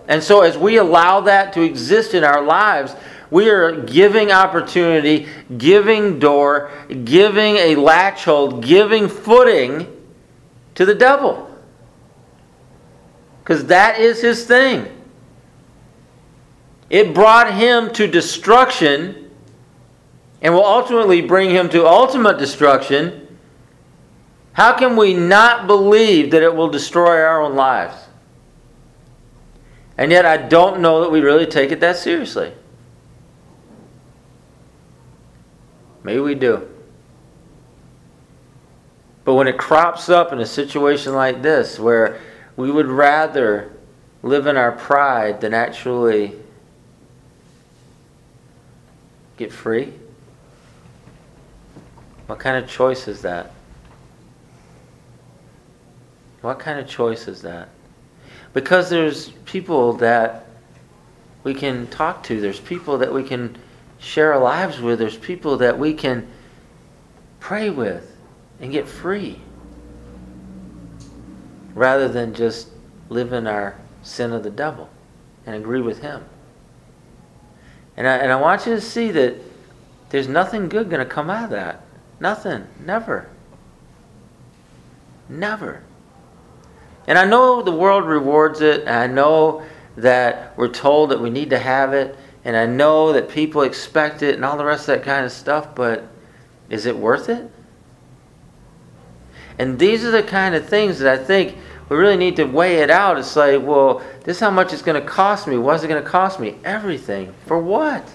[0.07, 2.97] And so, as we allow that to exist in our lives,
[3.31, 6.71] we are giving opportunity, giving door,
[7.05, 9.87] giving a latch hold, giving footing
[10.75, 11.45] to the devil.
[13.43, 14.87] Because that is his thing.
[16.89, 19.28] It brought him to destruction
[20.41, 23.39] and will ultimately bring him to ultimate destruction.
[24.53, 27.97] How can we not believe that it will destroy our own lives?
[29.97, 32.53] And yet, I don't know that we really take it that seriously.
[36.05, 36.69] Maybe we do.
[39.25, 42.21] But when it crops up in a situation like this, where
[42.57, 43.73] we would rather
[44.23, 46.35] live in our pride than actually
[49.37, 49.93] get free,
[52.29, 53.51] what kind of choice is that?
[56.43, 57.71] What kind of choice is that?
[58.53, 60.47] Because there's people that
[61.43, 63.57] we can talk to, there's people that we can
[63.99, 66.29] share our lives with, there's people that we can
[67.41, 68.15] pray with
[68.61, 69.41] and get free
[71.75, 72.69] rather than just
[73.09, 74.91] live in our sin of the devil
[75.47, 76.23] and agree with him.
[77.97, 79.35] And I, and I want you to see that
[80.11, 81.85] there's nothing good going to come out of that.
[82.21, 82.67] Nothing.
[82.85, 83.29] Never.
[85.29, 85.83] Never.
[87.07, 89.63] And I know the world rewards it, and I know
[89.97, 94.23] that we're told that we need to have it, and I know that people expect
[94.23, 96.09] it and all the rest of that kind of stuff, but
[96.71, 97.51] is it worth it?
[99.59, 101.57] And these are the kind of things that I think
[101.89, 103.19] we really need to weigh it out.
[103.19, 105.57] It's like, well, this is how much it's going to cost me.
[105.57, 106.57] What's it going to cost me?
[106.65, 107.35] Everything.
[107.47, 108.07] For what?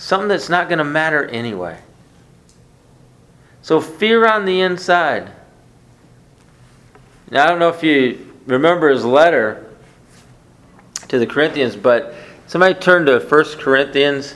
[0.00, 1.78] Something that's not going to matter anyway.
[3.62, 5.30] So, fear on the inside.
[7.30, 9.70] Now, I don't know if you remember his letter
[11.06, 12.14] to the Corinthians, but
[12.48, 14.34] somebody turn to 1 Corinthians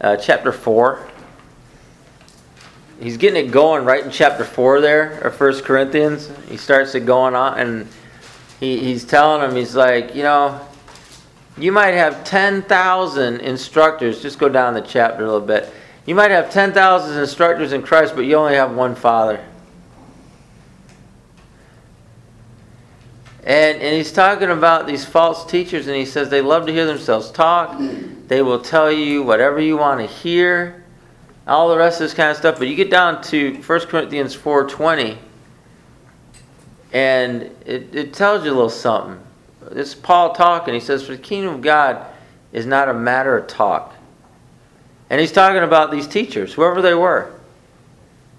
[0.00, 1.08] uh, chapter 4
[3.02, 6.30] he's getting it going right in chapter 4 there or First Corinthians.
[6.48, 7.88] He starts it going on, and
[8.60, 10.60] he, he's telling them, he's like, you know,
[11.58, 14.22] you might have 10,000 instructors.
[14.22, 15.72] Just go down the chapter a little bit.
[16.06, 19.44] You might have 10,000 instructors in Christ, but you only have one Father.
[23.44, 26.86] And, and he's talking about these false teachers, and he says they love to hear
[26.86, 27.76] themselves talk.
[28.28, 30.84] They will tell you whatever you want to hear
[31.46, 32.58] all the rest of this kind of stuff.
[32.58, 35.18] But you get down to 1 Corinthians 4.20,
[36.92, 39.20] and it, it tells you a little something.
[39.70, 40.74] This is Paul talking.
[40.74, 42.06] He says, For the kingdom of God
[42.52, 43.94] is not a matter of talk.
[45.10, 47.32] And he's talking about these teachers, whoever they were.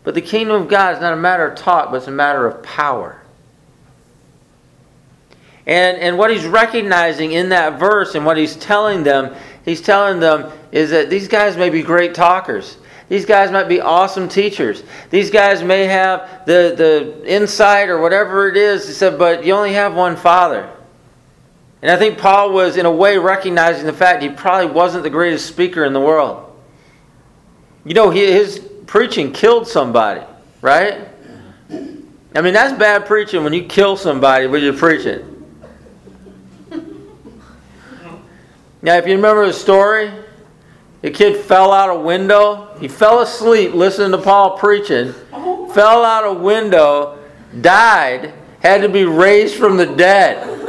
[0.03, 2.45] But the kingdom of God is not a matter of talk, but it's a matter
[2.45, 3.21] of power.
[5.65, 9.33] And, and what he's recognizing in that verse and what he's telling them,
[9.63, 12.77] he's telling them is that these guys may be great talkers.
[13.07, 14.83] These guys might be awesome teachers.
[15.09, 18.87] These guys may have the, the insight or whatever it is.
[18.87, 20.69] He said, but you only have one Father.
[21.83, 25.09] And I think Paul was, in a way, recognizing the fact he probably wasn't the
[25.09, 26.49] greatest speaker in the world.
[27.83, 30.21] You know, his preaching killed somebody,
[30.61, 31.09] right?
[31.69, 35.29] I mean, that's bad preaching when you kill somebody when you're preaching.
[38.81, 40.09] Now, if you remember the story,
[41.01, 42.77] the kid fell out a window.
[42.79, 45.11] He fell asleep listening to Paul preaching.
[45.73, 47.19] Fell out a window,
[47.59, 50.62] died, had to be raised from the dead.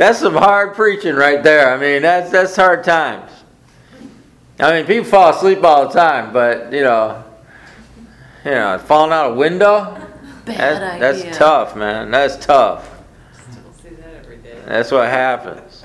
[0.00, 1.70] That's some hard preaching right there.
[1.70, 3.30] I mean, that's that's hard times.
[4.58, 7.22] I mean, people fall asleep all the time, but you know,
[8.46, 9.94] you know, falling out a window.
[10.46, 11.24] Bad That's, idea.
[11.24, 12.10] that's tough, man.
[12.10, 12.90] That's tough.
[14.64, 15.84] That's what happens.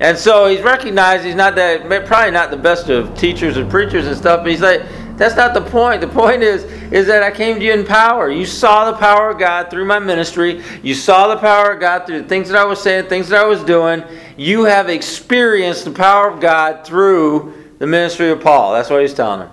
[0.00, 4.08] And so he's recognized he's not that, probably not the best of teachers and preachers
[4.08, 4.82] and stuff, but he's like,
[5.20, 6.00] that's not the point.
[6.00, 8.30] The point is, is that I came to you in power.
[8.30, 10.62] You saw the power of God through my ministry.
[10.82, 13.38] You saw the power of God through the things that I was saying, things that
[13.38, 14.02] I was doing.
[14.38, 18.72] You have experienced the power of God through the ministry of Paul.
[18.72, 19.50] That's what he's telling him.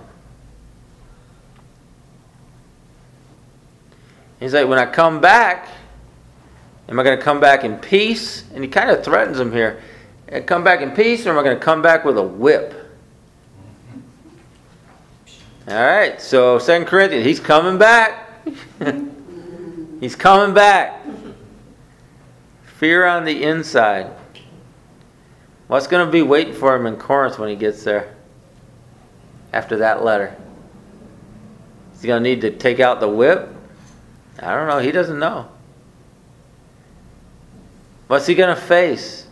[4.40, 5.68] He's like, when I come back,
[6.88, 8.44] am I going to come back in peace?
[8.54, 9.82] And he kind of threatens him here.
[10.32, 12.77] I come back in peace, or am I going to come back with a whip?
[15.70, 18.30] All right, so Second Corinthians, he's coming back.
[20.00, 21.04] he's coming back.
[22.78, 24.10] Fear on the inside.
[25.66, 28.14] What's going to be waiting for him in Corinth when he gets there?
[29.52, 30.34] After that letter,
[31.94, 33.54] is he going to need to take out the whip?
[34.38, 34.78] I don't know.
[34.78, 35.50] He doesn't know.
[38.06, 39.26] What's he going to face?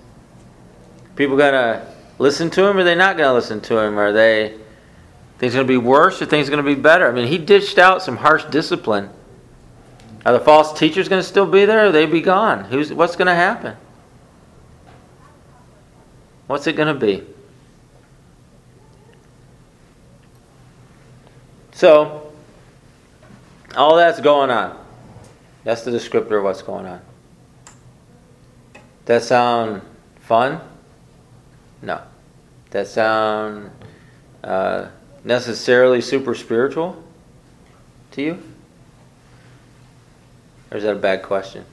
[1.14, 3.98] People going to listen to him or are they not going to listen to him?
[3.98, 4.58] Are they
[5.38, 7.08] things going to be worse or things going to be better?
[7.08, 9.10] I mean, he dished out some harsh discipline.
[10.24, 12.64] Are the false teachers going to still be there or they be gone?
[12.64, 13.76] Who's what's going to happen?
[16.46, 17.24] What's it going to be?
[21.72, 22.32] So,
[23.76, 24.82] all that's going on.
[25.64, 27.02] That's the descriptor of what's going on.
[29.04, 29.82] That sound
[30.20, 30.60] fun?
[31.82, 32.00] No.
[32.70, 33.70] That sound
[34.42, 34.88] uh,
[35.26, 37.02] necessarily super spiritual
[38.12, 38.38] to you?
[40.70, 41.64] Or is that a bad question?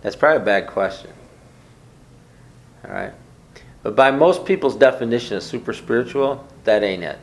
[0.00, 1.10] That's probably a bad question.
[2.84, 3.12] All right.
[3.82, 7.18] But by most people's definition of super spiritual, that ain't it.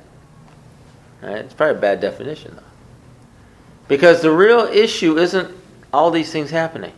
[1.23, 1.37] All right?
[1.37, 2.61] It's probably a bad definition, though.
[3.87, 5.55] Because the real issue isn't
[5.93, 6.91] all these things happening.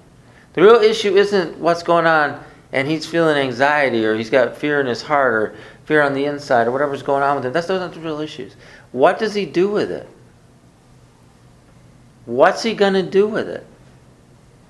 [0.54, 4.80] The real issue isn't what's going on and he's feeling anxiety or he's got fear
[4.80, 5.56] in his heart or
[5.86, 7.54] fear on the inside or whatever's going on with him.
[7.54, 8.56] That's not the real issues.
[8.92, 10.08] What does he do with it?
[12.26, 13.66] What's he going to do with it?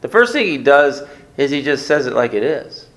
[0.01, 1.01] The first thing he does
[1.37, 2.87] is he just says it like it is.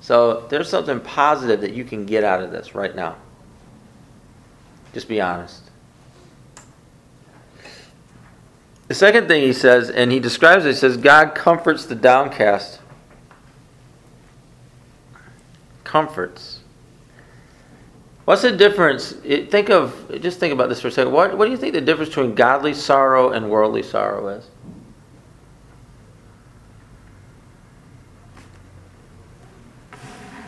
[0.00, 3.16] So there's something positive that you can get out of this right now.
[4.92, 5.62] Just be honest.
[8.88, 12.80] The second thing he says, and he describes it, he says, God comforts the downcast.
[15.94, 16.58] Comforts.
[18.24, 19.12] What's the difference?
[19.12, 21.12] Think of, just think about this for a second.
[21.12, 24.50] What, what do you think the difference between godly sorrow and worldly sorrow is?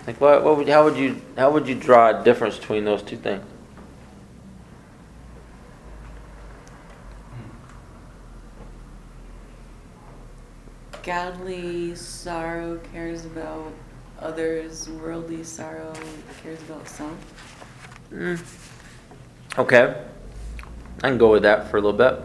[0.08, 3.04] Like what, what would, how would you how would you draw a difference between those
[3.04, 3.44] two things?
[11.04, 13.72] Godly sorrow cares about
[14.20, 15.92] others, worldly sorrow
[16.42, 17.16] cares about some.
[18.12, 18.40] Mm.
[19.58, 20.02] Okay.
[21.02, 22.20] I can go with that for a little bit.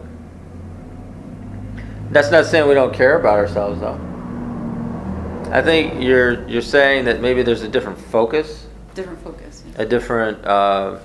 [2.10, 3.98] That's not saying we don't care about ourselves though.
[5.50, 9.62] I think you're you're saying that maybe there's a different focus, Different focus.
[9.76, 10.98] a different uh,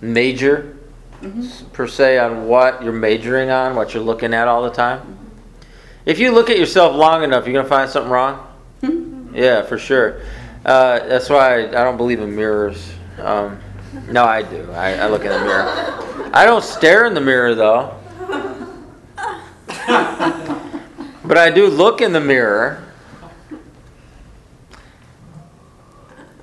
[0.00, 0.76] major
[1.20, 1.66] Mm-hmm.
[1.72, 5.18] per se on what you're majoring on, what you're looking at all the time.
[6.06, 8.46] If you look at yourself long enough, you're gonna find something wrong.
[9.32, 10.22] Yeah, for sure.
[10.64, 12.92] Uh, that's why I, I don't believe in mirrors.
[13.18, 13.58] Um,
[14.08, 14.70] no, I do.
[14.72, 16.30] I, I look in the mirror.
[16.32, 17.96] I don't stare in the mirror though.
[21.24, 22.84] but I do look in the mirror.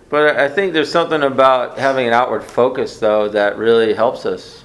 [0.09, 4.63] But I think there's something about having an outward focus though that really helps us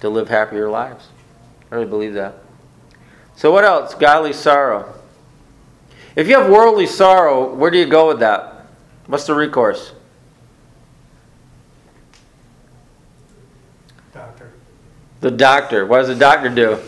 [0.00, 1.08] to live happier lives.
[1.70, 2.34] I really believe that.
[3.36, 3.94] So what else?
[3.94, 4.92] Godly sorrow.
[6.16, 8.66] If you have worldly sorrow, where do you go with that?
[9.06, 9.92] What's the recourse?
[14.12, 14.52] Doctor.
[15.20, 15.86] The doctor.
[15.86, 16.78] What does the doctor do?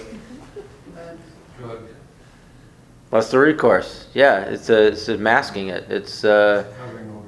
[1.58, 1.90] Drugs.
[3.10, 4.06] What's the recourse?
[4.14, 5.90] Yeah, it's a, it's a masking it.
[5.90, 6.64] It's uh,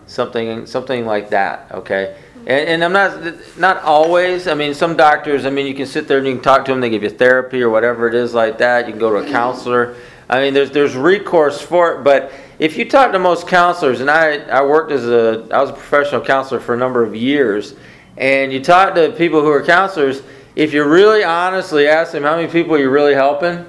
[0.07, 1.71] something something like that.
[1.73, 4.47] Okay, and, and I'm not not always.
[4.47, 5.47] I mean, some doctors.
[5.47, 6.81] I mean, you can sit there and you can talk to them.
[6.81, 8.87] They give you therapy or whatever it is like that.
[8.87, 9.97] You can go to a counselor.
[10.29, 12.05] I mean, there's there's recourse for it.
[12.05, 15.71] But if you talk to most counselors, and I I worked as a I was
[15.71, 17.75] a professional counselor for a number of years,
[18.17, 20.23] and you talk to people who are counselors.
[20.55, 23.65] If you really honestly ask them how many people you're really helping,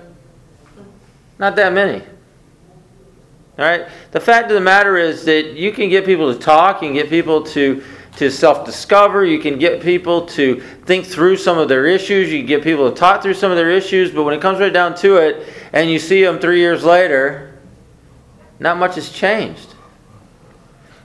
[1.37, 2.03] not that many.
[3.59, 3.87] All right.
[4.11, 6.95] The fact of the matter is that you can get people to talk, you can
[6.95, 7.83] get people to
[8.17, 9.25] to self discover.
[9.25, 12.31] You can get people to think through some of their issues.
[12.31, 14.11] You can get people to talk through some of their issues.
[14.11, 17.59] But when it comes right down to it, and you see them three years later,
[18.59, 19.75] not much has changed.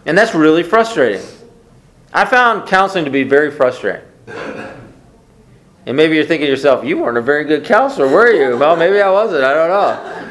[0.07, 1.25] And that's really frustrating.
[2.13, 4.07] I found counseling to be very frustrating.
[5.87, 8.57] And maybe you're thinking to yourself, you weren't a very good counselor, were you?
[8.57, 9.45] Well, maybe I wasn't.
[9.45, 10.31] I don't know.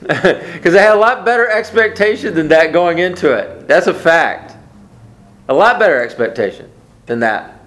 [0.00, 3.68] Because I had a lot better expectation than that going into it.
[3.68, 4.49] That's a fact.
[5.50, 6.70] A lot better expectation
[7.06, 7.60] than that.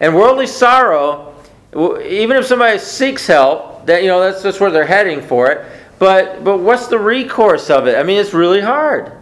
[0.00, 1.34] And worldly sorrow,
[1.72, 5.64] even if somebody seeks help, that you know that's that's where they're heading for it.
[6.00, 7.96] But but what's the recourse of it?
[7.96, 9.12] I mean, it's really hard.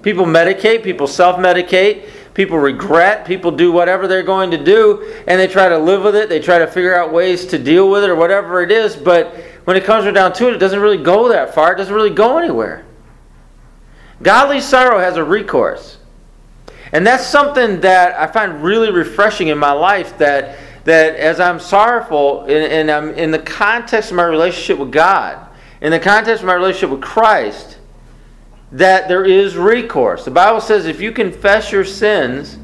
[0.00, 5.46] People medicate, people self-medicate, people regret, people do whatever they're going to do, and they
[5.46, 6.30] try to live with it.
[6.30, 8.96] They try to figure out ways to deal with it or whatever it is.
[8.96, 11.74] But when it comes down to it, it doesn't really go that far.
[11.74, 12.86] It doesn't really go anywhere.
[14.22, 15.98] Godly sorrow has a recourse.
[16.92, 21.58] And that's something that I find really refreshing in my life that, that as I'm
[21.58, 25.48] sorrowful and, and I'm in the context of my relationship with God,
[25.80, 27.78] in the context of my relationship with Christ,
[28.72, 30.24] that there is recourse.
[30.24, 32.58] The Bible says if you confess your sins,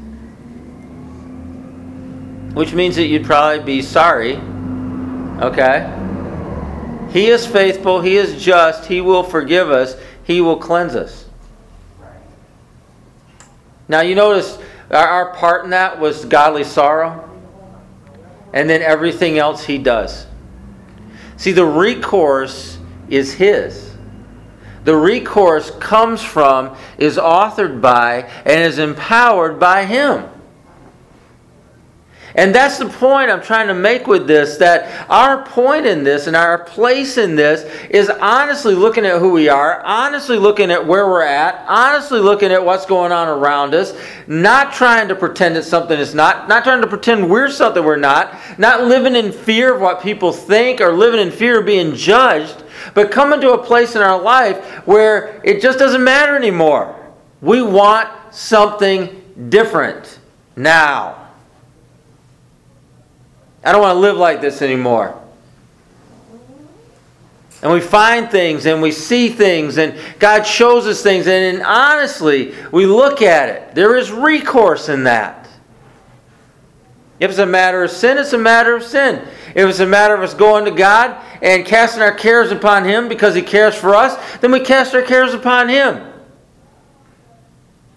[2.55, 4.35] which means that you'd probably be sorry,
[5.41, 5.95] okay?
[7.11, 11.25] He is faithful, He is just, He will forgive us, He will cleanse us.
[13.89, 14.57] Now, you notice
[14.91, 17.27] our part in that was godly sorrow,
[18.53, 20.27] and then everything else He does.
[21.37, 22.77] See, the recourse
[23.09, 23.91] is His.
[24.83, 30.25] The recourse comes from, is authored by, and is empowered by Him.
[32.39, 36.25] And that's the point I'm trying to make with this that our point in this
[36.25, 40.87] and our place in this is honestly looking at who we are, honestly looking at
[40.87, 43.93] where we're at, honestly looking at what's going on around us,
[44.25, 47.97] not trying to pretend it's something it's not, not trying to pretend we're something we're
[47.97, 51.93] not, not living in fear of what people think or living in fear of being
[51.93, 52.63] judged,
[52.93, 57.13] but coming to a place in our life where it just doesn't matter anymore.
[57.41, 60.19] We want something different
[60.55, 61.28] now.
[63.69, 65.15] I don't want to live like this anymore.
[67.61, 72.55] And we find things and we see things and God shows us things and, honestly,
[72.71, 73.75] we look at it.
[73.75, 75.47] There is recourse in that.
[77.19, 79.21] If it's a matter of sin, it's a matter of sin.
[79.49, 83.07] If it's a matter of us going to God and casting our cares upon Him
[83.07, 86.11] because He cares for us, then we cast our cares upon Him.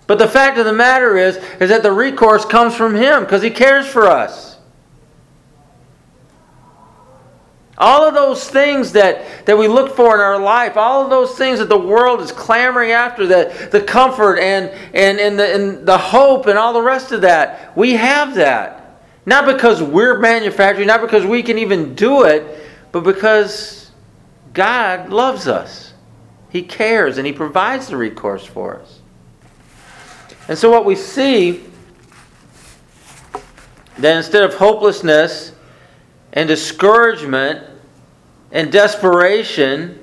[0.06, 3.40] But the fact of the matter is, is that the recourse comes from Him because
[3.40, 4.51] He cares for us.
[7.82, 11.36] All of those things that, that we look for in our life, all of those
[11.36, 15.84] things that the world is clamoring after, the, the comfort and, and, and, the, and
[15.84, 19.02] the hope and all the rest of that, we have that.
[19.26, 23.90] Not because we're manufacturing, not because we can even do it, but because
[24.54, 25.92] God loves us.
[26.50, 29.00] He cares and He provides the recourse for us.
[30.46, 31.64] And so, what we see,
[33.98, 35.52] that instead of hopelessness
[36.32, 37.71] and discouragement,
[38.52, 39.98] and desperation,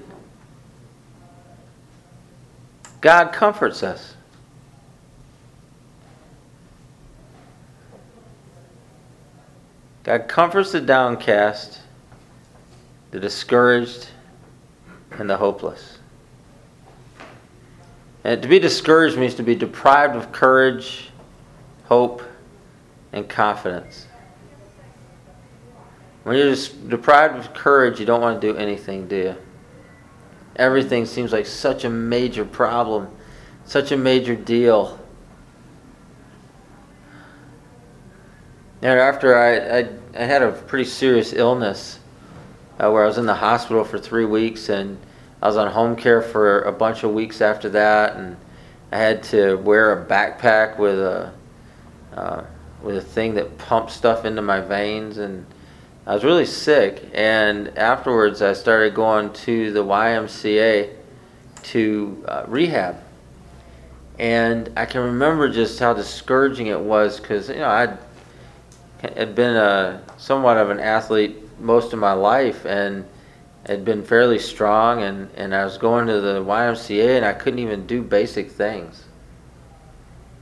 [2.99, 4.15] God comforts us.
[10.03, 11.79] God comforts the downcast,
[13.11, 14.07] the discouraged,
[15.11, 15.99] and the hopeless.
[18.23, 21.11] And to be discouraged means to be deprived of courage,
[21.85, 22.23] hope,
[23.13, 24.08] and confidence.
[26.23, 29.35] When you're just deprived of courage, you don't want to do anything, do you?
[30.55, 33.07] Everything seems like such a major problem,
[33.65, 34.99] such a major deal.
[38.81, 41.99] And after I, I, I had a pretty serious illness
[42.79, 44.97] uh, where I was in the hospital for three weeks and
[45.41, 48.35] I was on home care for a bunch of weeks after that, and
[48.91, 51.33] I had to wear a backpack with a
[52.13, 52.43] uh,
[52.83, 55.45] with a thing that pumps stuff into my veins and
[56.09, 60.89] I was really sick, and afterwards I started going to the YMCA
[61.65, 62.97] to uh, rehab.
[64.17, 67.95] And I can remember just how discouraging it was because, you know, i
[69.03, 73.05] had been a, somewhat of an athlete most of my life and
[73.67, 77.59] had been fairly strong, and, and I was going to the YMCA and I couldn't
[77.59, 79.03] even do basic things.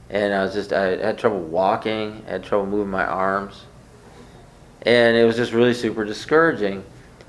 [0.08, 3.66] And I was just, I had trouble walking, I had trouble moving my arms
[4.88, 6.82] and it was just really super discouraging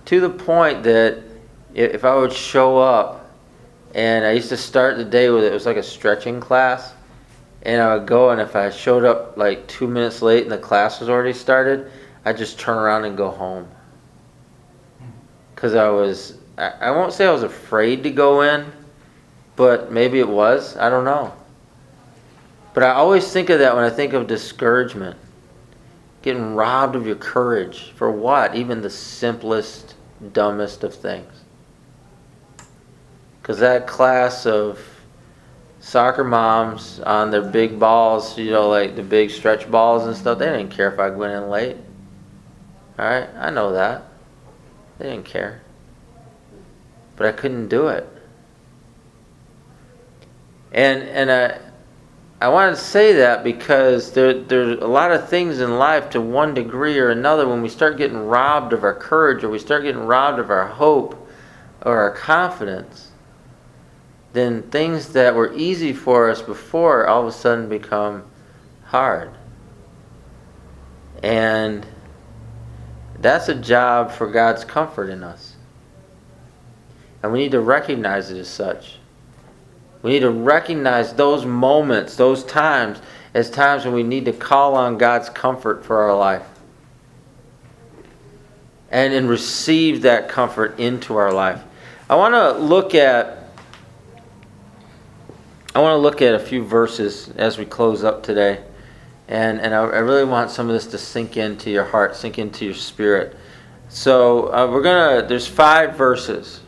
[0.05, 1.22] to the point that
[1.74, 3.30] if I would show up
[3.93, 6.93] and I used to start the day with it was like a stretching class
[7.64, 10.57] and I would go, and if I showed up like two minutes late and the
[10.57, 11.91] class was already started,
[12.24, 13.68] I'd just turn around and go home.
[15.53, 18.72] Because I was, I, I won't say I was afraid to go in,
[19.57, 20.78] but maybe it was.
[20.78, 21.34] I don't know.
[22.74, 25.18] But I always think of that when I think of discouragement.
[26.22, 27.91] Getting robbed of your courage.
[27.95, 28.55] For what?
[28.55, 29.95] Even the simplest,
[30.34, 31.34] dumbest of things.
[33.41, 34.80] Because that class of
[35.80, 40.39] soccer moms on their big balls, you know, like the big stretch balls and stuff,
[40.39, 41.78] they didn't care if I went in late.
[42.99, 43.30] Alright?
[43.36, 44.03] I know that.
[44.97, 45.61] They didn't care.
[47.15, 48.07] But I couldn't do it.
[50.72, 51.59] And and I
[52.42, 56.22] I want to say that because there there's a lot of things in life to
[56.22, 59.84] one degree or another when we start getting robbed of our courage or we start
[59.84, 61.28] getting robbed of our hope
[61.82, 63.12] or our confidence,
[64.32, 68.24] then things that were easy for us before all of a sudden become
[68.86, 69.32] hard.
[71.22, 71.86] And
[73.20, 75.58] that's a job for God's comfort in us.
[77.22, 78.99] And we need to recognize it as such.
[80.02, 83.00] We need to recognize those moments, those times,
[83.34, 86.45] as times when we need to call on God's comfort for our life.
[88.91, 91.62] And, and receive that comfort into our life.
[92.10, 93.39] I want to look at
[95.76, 98.64] I want to look at a few verses as we close up today.
[99.28, 102.39] And, and I, I really want some of this to sink into your heart, sink
[102.39, 103.38] into your spirit.
[103.88, 106.62] So uh, we're going to, there's five verses.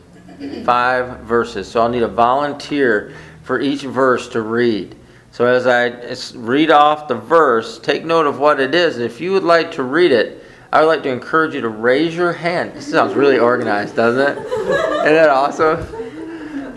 [0.64, 1.68] Five verses.
[1.68, 4.96] So I'll need a volunteer for each verse to read.
[5.30, 5.86] So as I
[6.38, 8.96] read off the verse, take note of what it is.
[8.96, 11.68] And if you would like to read it, I would like to encourage you to
[11.68, 12.74] raise your hand.
[12.74, 14.38] This sounds really organized, doesn't it?
[14.38, 15.86] Isn't that awesome?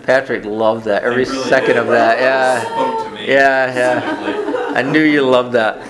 [0.02, 2.18] Patrick loved that every really second of that.
[2.18, 2.62] Yeah.
[2.62, 4.72] spoke to me Yeah, yeah.
[4.74, 5.86] I knew you loved that.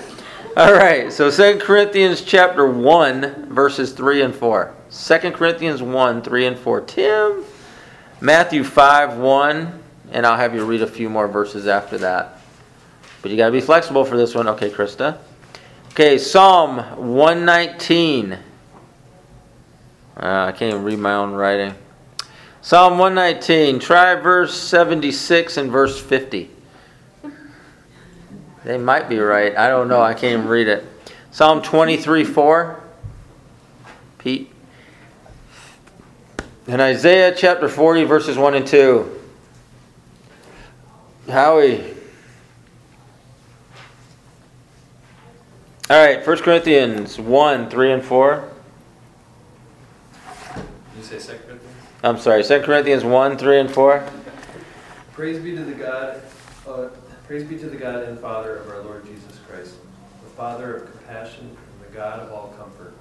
[0.57, 4.73] All right, so 2 Corinthians chapter 1, verses 3 and 4.
[4.89, 6.81] 2 Corinthians 1, 3 and 4.
[6.81, 7.43] Tim,
[8.19, 12.39] Matthew 5, 1, and I'll have you read a few more verses after that.
[13.21, 14.47] But you got to be flexible for this one.
[14.47, 15.19] Okay, Krista.
[15.91, 16.77] Okay, Psalm
[17.13, 18.33] 119.
[18.33, 18.39] Uh,
[20.19, 21.75] I can't even read my own writing.
[22.61, 23.79] Psalm 119.
[23.79, 26.49] Try verse 76 and verse 50.
[28.63, 29.55] They might be right.
[29.55, 30.01] I don't know.
[30.01, 30.83] I can't even read it.
[31.29, 32.83] Psalm 23 4.
[34.17, 34.51] Pete.
[36.67, 39.09] And Isaiah chapter 40, verses 1 and 2.
[41.29, 41.93] Howie.
[45.89, 48.49] All right, 1 Corinthians 1, 3 and 4.
[50.97, 51.73] You say Second Corinthians?
[52.03, 54.05] I'm sorry, 2 Corinthians 1, 3 and 4.
[55.13, 56.21] Praise be to the God,
[56.67, 56.89] uh,
[57.25, 59.75] praise be to the God and Father of our Lord Jesus Christ,
[60.21, 62.93] the Father of compassion and the God of all comfort,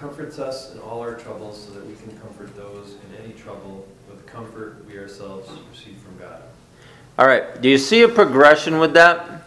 [0.00, 3.86] comforts us in all our troubles so that we can comfort those in any trouble
[4.08, 6.42] with the comfort we ourselves receive from God.
[7.18, 9.42] All right, do you see a progression with that?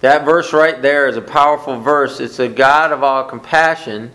[0.00, 2.18] That verse right there is a powerful verse.
[2.18, 4.10] It's a God of all compassion.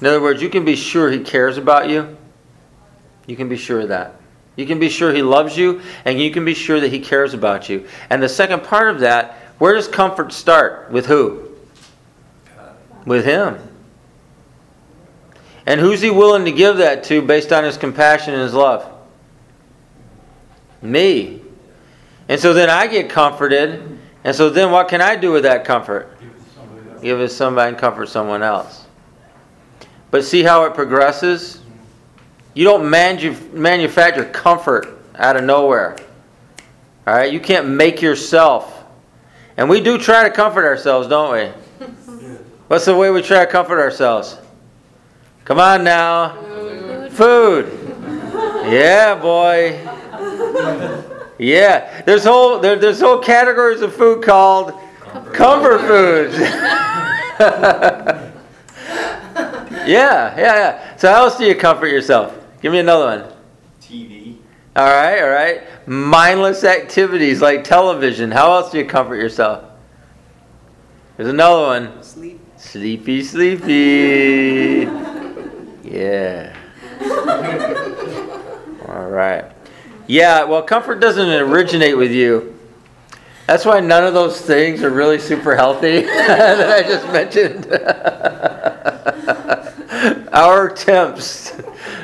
[0.00, 2.16] In other words, you can be sure He cares about you.
[3.26, 4.14] You can be sure of that.
[4.54, 7.34] You can be sure He loves you, and you can be sure that He cares
[7.34, 7.88] about you.
[8.10, 10.92] And the second part of that, where does comfort start?
[10.92, 11.48] With who?
[13.06, 13.58] With Him.
[15.66, 18.90] And who's He willing to give that to based on His compassion and His love?
[20.82, 21.42] Me.
[22.28, 23.98] And so then I get comforted.
[24.24, 26.18] And so then what can I do with that comfort?
[26.20, 27.02] Give it to somebody else.
[27.02, 28.86] Give it to somebody and comfort someone else.
[30.10, 31.60] But see how it progresses?
[32.54, 35.96] You don't manu- manufacture comfort out of nowhere.
[37.06, 37.32] All right?
[37.32, 38.84] You can't make yourself.
[39.56, 41.86] And we do try to comfort ourselves, don't we?
[42.68, 44.38] What's the way we try to comfort ourselves?
[45.50, 47.08] Come on now.
[47.10, 47.66] Food.
[48.70, 49.80] Yeah, boy.
[51.38, 52.02] Yeah.
[52.02, 54.72] There's whole there, there's whole categories of food called
[55.32, 56.38] comfort foods.
[56.38, 58.30] yeah,
[59.88, 60.96] yeah, yeah.
[60.96, 62.32] So how else do you comfort yourself?
[62.62, 63.32] Give me another one.
[63.82, 64.36] TV.
[64.76, 65.88] All right, all right.
[65.88, 68.30] Mindless activities like television.
[68.30, 69.64] How else do you comfort yourself?
[71.16, 72.02] There's another one.
[72.04, 72.38] Sleep.
[72.56, 75.09] Sleepy, sleepy.
[75.90, 76.56] Yeah.
[78.88, 79.44] All right.
[80.06, 82.56] Yeah, well, comfort doesn't originate with you.
[83.46, 87.66] That's why none of those things are really super healthy that I just mentioned.
[90.32, 91.60] our attempts,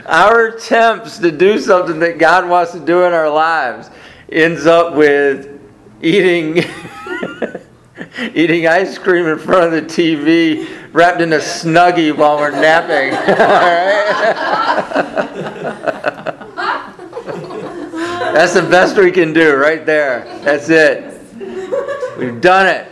[0.07, 3.89] our attempts to do something that God wants to do in our lives
[4.33, 5.61] ends up with
[6.03, 6.65] eating
[8.35, 13.13] eating ice cream in front of the TV, wrapped in a snuggie while we're napping.
[18.37, 20.25] That's the best we can do right there.
[20.43, 21.21] That's it.
[22.19, 22.87] We've done it.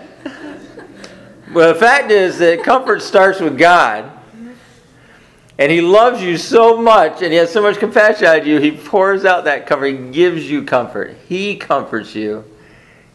[1.52, 4.10] Well, the fact is that comfort starts with God.
[5.58, 8.72] And He loves you so much, and He has so much compassion on you, He
[8.72, 9.86] pours out that comfort.
[9.86, 11.16] He gives you comfort.
[11.28, 12.44] He comforts you.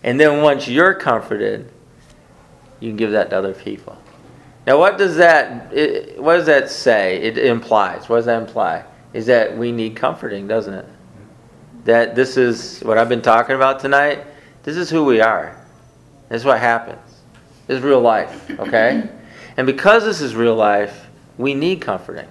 [0.04, 1.70] And then once you're comforted,
[2.80, 3.98] you can give that to other people.
[4.66, 7.22] Now, what does that it, what does that say?
[7.22, 8.08] It implies.
[8.10, 8.84] What does that imply?
[9.14, 10.86] Is that we need comforting, doesn't it?
[11.86, 14.26] That this is what I've been talking about tonight.
[14.64, 15.66] This is who we are.
[16.30, 17.00] This is what happens.
[17.66, 19.10] This is real life, okay?
[19.58, 21.08] and because this is real life,
[21.38, 22.28] we need comforting.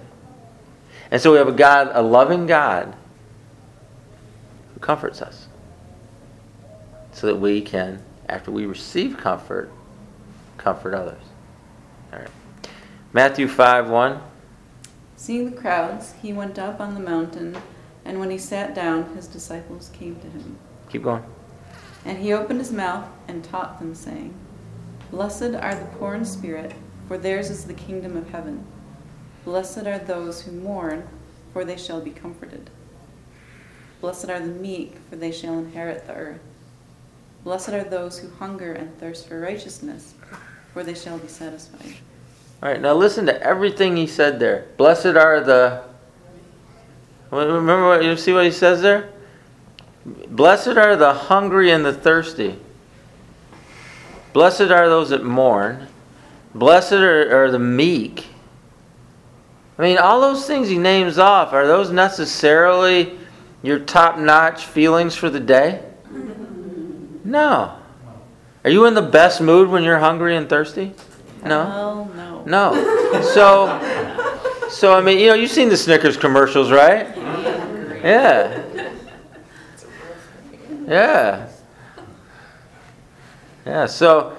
[1.11, 2.95] And so we have a God, a loving God,
[4.73, 5.47] who comforts us.
[7.11, 9.71] So that we can, after we receive comfort,
[10.59, 11.23] comfort others.
[12.13, 12.29] All right.
[13.11, 14.21] Matthew 5 1.
[15.15, 17.57] Seeing the crowds, he went up on the mountain,
[18.05, 20.57] and when he sat down, his disciples came to him.
[20.89, 21.23] Keep going.
[22.05, 24.33] And he opened his mouth and taught them, saying,
[25.11, 26.73] Blessed are the poor in spirit,
[27.07, 28.65] for theirs is the kingdom of heaven.
[29.43, 31.07] Blessed are those who mourn,
[31.51, 32.69] for they shall be comforted.
[34.01, 36.41] Blessed are the meek, for they shall inherit the earth.
[37.43, 40.13] Blessed are those who hunger and thirst for righteousness,
[40.79, 41.93] for they shall be satisfied.
[42.63, 44.67] All right, now listen to everything he said there.
[44.77, 45.83] Blessed are the.
[47.31, 49.09] Remember what you see what he says there?
[50.05, 52.55] Blessed are the hungry and the thirsty.
[54.31, 55.89] Blessed are those that mourn.
[56.55, 58.27] Blessed are, are the meek.
[59.77, 63.19] I mean, all those things he names off, are those necessarily
[63.63, 65.83] your top notch feelings for the day?
[67.25, 67.78] No.
[68.69, 70.93] Are you in the best mood when you're hungry and thirsty?
[71.43, 71.65] No.
[71.65, 72.43] Well, no.
[72.45, 73.21] No.
[73.23, 77.07] So, so I mean, you know, you've seen the Snickers commercials, right?
[78.03, 78.63] Yeah.
[80.85, 81.49] Yeah.
[83.65, 83.85] Yeah.
[83.87, 84.37] So,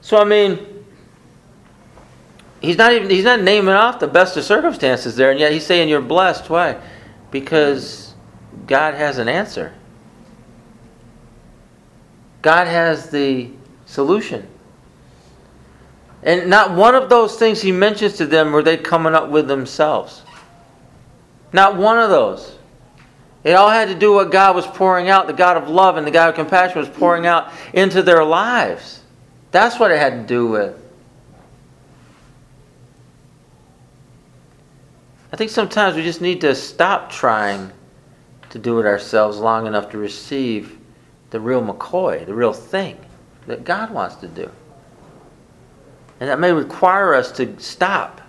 [0.00, 0.84] so I mean,
[2.60, 5.64] he's not even he's not naming off the best of circumstances there, and yet he's
[5.64, 6.50] saying you're blessed.
[6.50, 6.76] Why?
[7.30, 8.14] Because
[8.66, 9.72] God has an answer.
[12.42, 13.59] God has the
[13.90, 14.46] solution.
[16.22, 19.48] And not one of those things he mentions to them were they coming up with
[19.48, 20.22] themselves.
[21.52, 22.56] Not one of those.
[23.42, 26.06] It all had to do what God was pouring out, the God of love and
[26.06, 29.00] the God of compassion was pouring out into their lives.
[29.50, 30.76] That's what it had to do with.
[35.32, 37.72] I think sometimes we just need to stop trying
[38.50, 40.78] to do it ourselves long enough to receive
[41.30, 42.98] the real McCoy, the real thing
[43.46, 44.50] that God wants to do.
[46.20, 48.20] And that may require us to stop,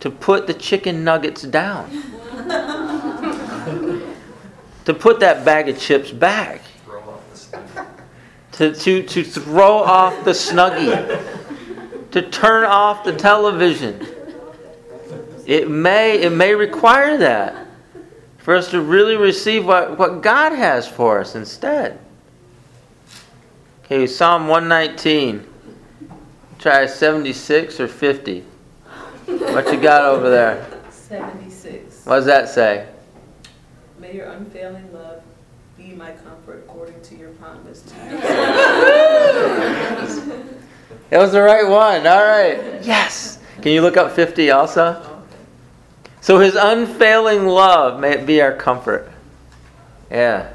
[0.00, 1.90] to put the chicken nuggets down,
[4.84, 6.60] to put that bag of chips back,
[8.52, 14.06] to, to, to throw off the snuggie, to turn off the television.
[15.46, 17.66] It may, it may require that
[18.38, 21.98] for us to really receive what, what God has for us instead.
[23.92, 25.44] Okay, Psalm 119.
[26.60, 28.44] Try 76 or 50.
[29.26, 30.64] What you got over there?
[30.92, 32.06] 76.
[32.06, 32.86] What does that say?
[33.98, 35.24] May your unfailing love
[35.76, 38.10] be my comfort according to your promise to me.
[41.10, 42.06] It was the right one.
[42.06, 42.84] All right.
[42.84, 43.40] Yes.
[43.60, 45.24] Can you look up 50 also?
[46.20, 49.10] So his unfailing love, may it be our comfort.
[50.12, 50.48] Yeah.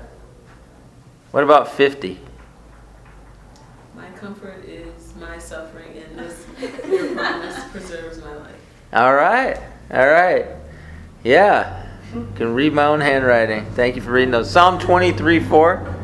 [1.32, 2.22] What about 50?
[4.26, 6.48] My comfort is my suffering, and this
[6.90, 8.56] your promise preserves my life.
[8.92, 9.56] All right.
[9.92, 10.48] All right.
[11.24, 11.88] Yeah.
[12.36, 13.68] Can read my own handwriting.
[13.74, 14.50] Thank you for reading those.
[14.50, 15.96] Psalm 23 4.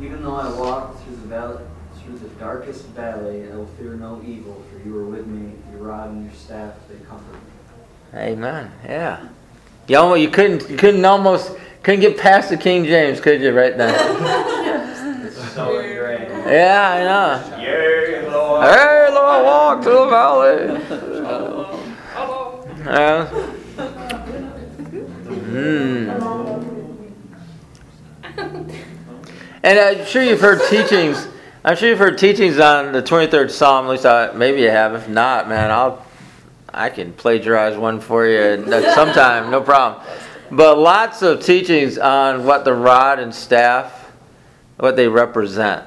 [0.00, 1.62] Even though I walk through the valley,
[2.02, 5.52] through the darkest valley, I will fear no evil, for you are with me.
[5.72, 8.18] Your rod and your staff they comfort me.
[8.18, 8.72] Amen.
[8.82, 9.28] Yeah.
[9.88, 13.52] You almost, you couldn't you couldn't almost couldn't get past the King James, could you?
[13.52, 14.56] Right now.
[15.22, 16.19] It's so great.
[16.50, 17.62] Yeah, I know.
[17.62, 20.56] Yea, I Hey, Lord, walk to the valley.
[22.84, 23.28] Yeah.
[25.50, 26.10] Mm.
[29.62, 31.28] And I'm sure you've heard teachings.
[31.64, 33.84] I'm sure you've heard teachings on the 23rd Psalm.
[33.84, 34.94] At least I, maybe you have.
[34.94, 36.04] If not, man, I'll
[36.72, 39.50] I can plagiarize one for you sometime.
[39.50, 40.04] No problem.
[40.50, 43.98] But lots of teachings on what the rod and staff
[44.80, 45.84] what they represent,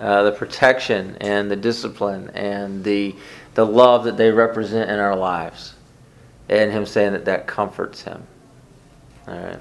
[0.00, 3.14] uh, the protection and the discipline and the
[3.54, 5.74] the love that they represent in our lives,
[6.48, 8.22] and him saying that that comforts him.
[9.26, 9.60] All right.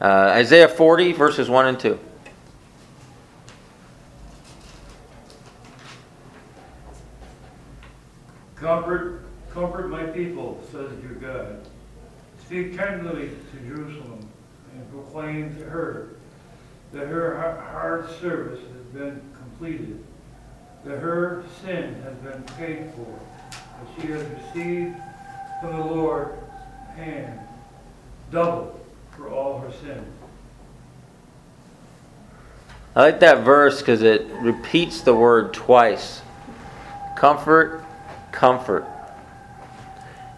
[0.00, 1.98] Uh, Isaiah 40 verses 1 and 2.
[8.56, 9.22] Comfort,
[9.52, 11.60] comfort my people, says your God.
[12.44, 14.28] Speak tenderly to Jerusalem
[14.74, 16.08] and proclaim to her
[16.92, 19.20] that her hard service has been
[19.58, 20.04] completed,
[20.84, 23.18] that her sin has been paid for,
[23.50, 24.96] that she has received
[25.60, 26.38] from the Lord's
[26.94, 27.40] hand
[28.30, 28.80] double
[29.16, 30.06] for all her sins.
[32.94, 36.22] I like that verse because it repeats the word twice.
[37.16, 37.84] Comfort,
[38.32, 38.86] comfort.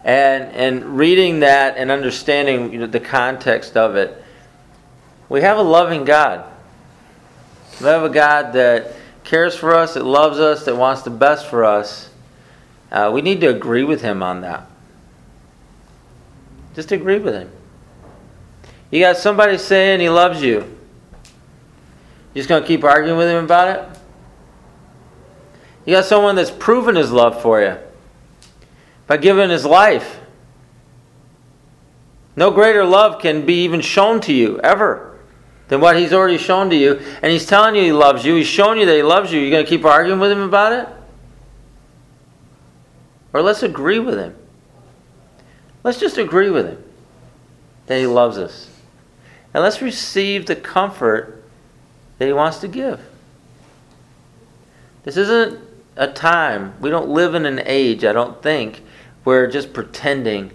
[0.03, 4.23] And and reading that and understanding you know, the context of it,
[5.29, 6.45] we have a loving God.
[7.79, 8.93] We have a God that
[9.29, 12.09] cares for us, that loves us, that wants the best for us.
[12.91, 14.67] Uh, we need to agree with Him on that.
[16.75, 17.51] Just agree with Him.
[18.89, 20.59] You got somebody saying He loves you.
[22.33, 23.99] You just going to keep arguing with Him about it?
[25.85, 27.77] You got someone that's proven His love for you
[29.09, 30.19] by giving his life.
[32.35, 35.08] No greater love can be even shown to you, ever,
[35.69, 36.99] than what he's already shown to you.
[37.21, 38.35] And he's telling you he loves you.
[38.35, 39.39] He's showing you that he loves you.
[39.39, 40.87] You're going to keep arguing with him about it?
[43.31, 44.35] Or let's agree with him.
[45.83, 46.83] Let's just agree with him
[47.85, 48.69] that he loves us.
[49.53, 51.43] And let's receive the comfort
[52.17, 52.99] that he wants to give.
[55.03, 55.59] This isn't
[55.95, 58.83] a time, we don't live in an age, I don't think,
[59.23, 60.51] where just pretending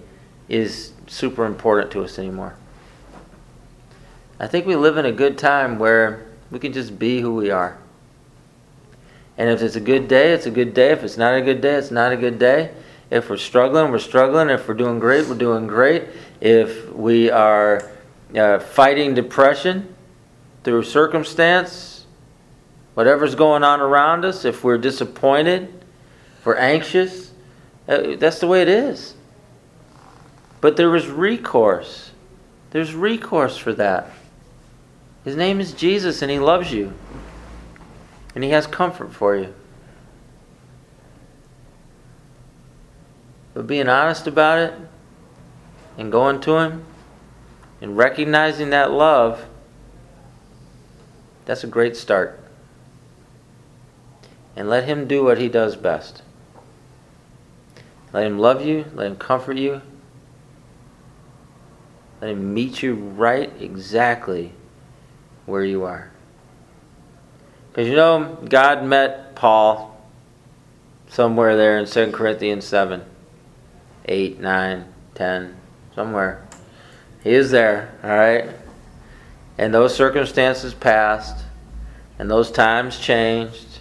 [0.48, 2.56] is super important to us anymore.
[4.44, 7.48] I think we live in a good time where we can just be who we
[7.48, 7.78] are.
[9.38, 10.90] And if it's a good day, it's a good day.
[10.90, 12.74] If it's not a good day, it's not a good day.
[13.08, 14.50] If we're struggling, we're struggling.
[14.50, 16.08] If we're doing great, we're doing great.
[16.42, 17.90] If we are
[18.36, 19.94] uh, fighting depression
[20.62, 22.04] through circumstance,
[22.92, 25.72] whatever's going on around us, if we're disappointed,
[26.38, 27.32] if we're anxious,
[27.88, 29.14] uh, that's the way it is.
[30.60, 32.10] But there is recourse.
[32.72, 34.10] There's recourse for that.
[35.24, 36.92] His name is Jesus and he loves you.
[38.34, 39.54] And he has comfort for you.
[43.54, 44.74] But being honest about it
[45.96, 46.84] and going to him
[47.80, 49.46] and recognizing that love,
[51.46, 52.40] that's a great start.
[54.56, 56.22] And let him do what he does best.
[58.12, 59.80] Let him love you, let him comfort you,
[62.20, 64.52] let him meet you right exactly
[65.46, 66.10] where you are.
[67.70, 70.00] Because you know, God met Paul
[71.08, 73.02] somewhere there in 2 Corinthians 7,
[74.06, 75.56] 8, 9, 10,
[75.94, 76.46] somewhere.
[77.22, 78.50] He is there, all right?
[79.58, 81.44] And those circumstances passed,
[82.18, 83.80] and those times changed,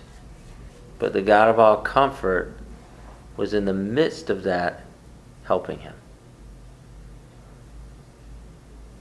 [1.00, 2.56] but the God of all comfort
[3.36, 4.84] was in the midst of that
[5.46, 5.96] helping him.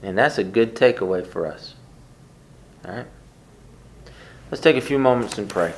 [0.01, 1.75] And that's a good takeaway for us.
[2.85, 3.07] All right?
[4.51, 5.73] Let's take a few moments and pray.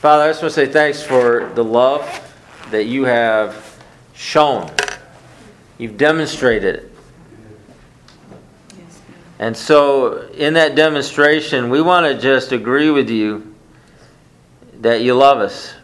[0.00, 2.04] Father, I just want to say thanks for the love
[2.70, 3.82] that you have
[4.14, 4.70] shown.
[5.78, 6.92] You've demonstrated it.
[9.38, 13.54] And so, in that demonstration, we want to just agree with you
[14.80, 15.74] that you love us.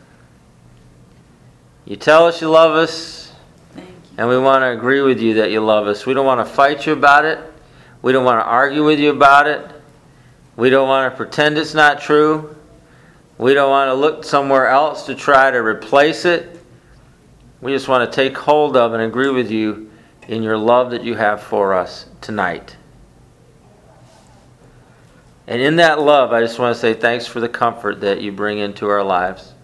[1.84, 3.32] You tell us you love us,
[3.74, 3.94] thank you.
[4.18, 6.06] and we want to agree with you that you love us.
[6.06, 7.38] We don't want to fight you about it.
[8.04, 9.66] We don't want to argue with you about it.
[10.56, 12.54] We don't want to pretend it's not true.
[13.38, 16.60] We don't want to look somewhere else to try to replace it.
[17.62, 19.90] We just want to take hold of and agree with you
[20.28, 22.76] in your love that you have for us tonight.
[25.46, 28.32] And in that love, I just want to say thanks for the comfort that you
[28.32, 29.54] bring into our lives.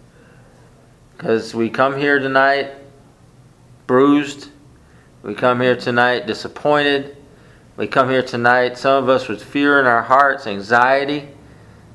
[1.15, 2.71] Because we come here tonight
[3.85, 4.49] bruised.
[5.21, 7.17] We come here tonight disappointed.
[7.77, 11.29] We come here tonight, some of us with fear in our hearts, anxiety.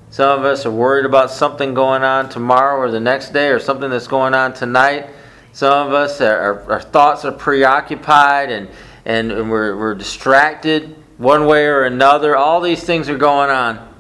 [0.09, 3.59] Some of us are worried about something going on tomorrow or the next day or
[3.59, 5.11] something that's going on tonight.
[5.53, 8.71] Some of us, are, our thoughts are preoccupied and,
[9.05, 12.37] and, and we're, we're distracted one way or another.
[12.37, 13.95] All these things are going on.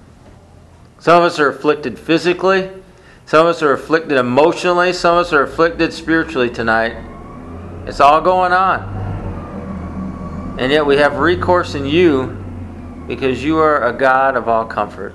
[0.99, 2.71] Some of us are afflicted physically.
[3.27, 4.95] Some of us are afflicted emotionally.
[4.95, 6.97] Some of us are afflicted spiritually tonight.
[7.87, 9.06] It's all going on.
[10.59, 12.29] And yet we have recourse in you
[13.07, 15.15] because you are a God of all comfort.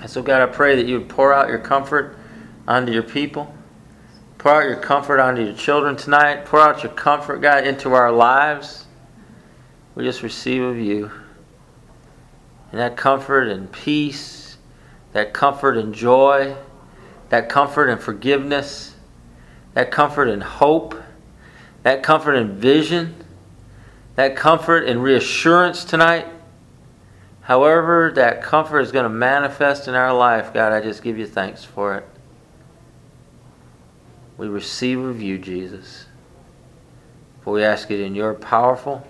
[0.00, 2.16] And so, God, I pray that you would pour out your comfort
[2.66, 3.54] onto your people.
[4.36, 6.44] Pour out your comfort onto your children tonight.
[6.44, 8.86] Pour out your comfort, God, into our lives.
[9.94, 11.10] We just receive of you.
[12.72, 14.58] And that comfort and peace,
[15.12, 16.56] that comfort and joy,
[17.28, 18.94] that comfort and forgiveness,
[19.74, 21.00] that comfort and hope,
[21.84, 23.14] that comfort and vision,
[24.18, 26.26] that comfort and reassurance tonight.
[27.42, 31.24] However, that comfort is going to manifest in our life, God, I just give you
[31.24, 32.04] thanks for it.
[34.36, 36.06] We receive of you, Jesus.
[37.42, 39.06] For we ask it in your powerful,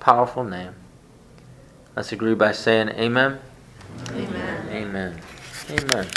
[0.00, 0.74] powerful name.
[1.94, 3.40] Let's agree by saying amen.
[4.12, 4.68] Amen.
[4.70, 5.20] Amen.
[5.68, 6.08] Amen.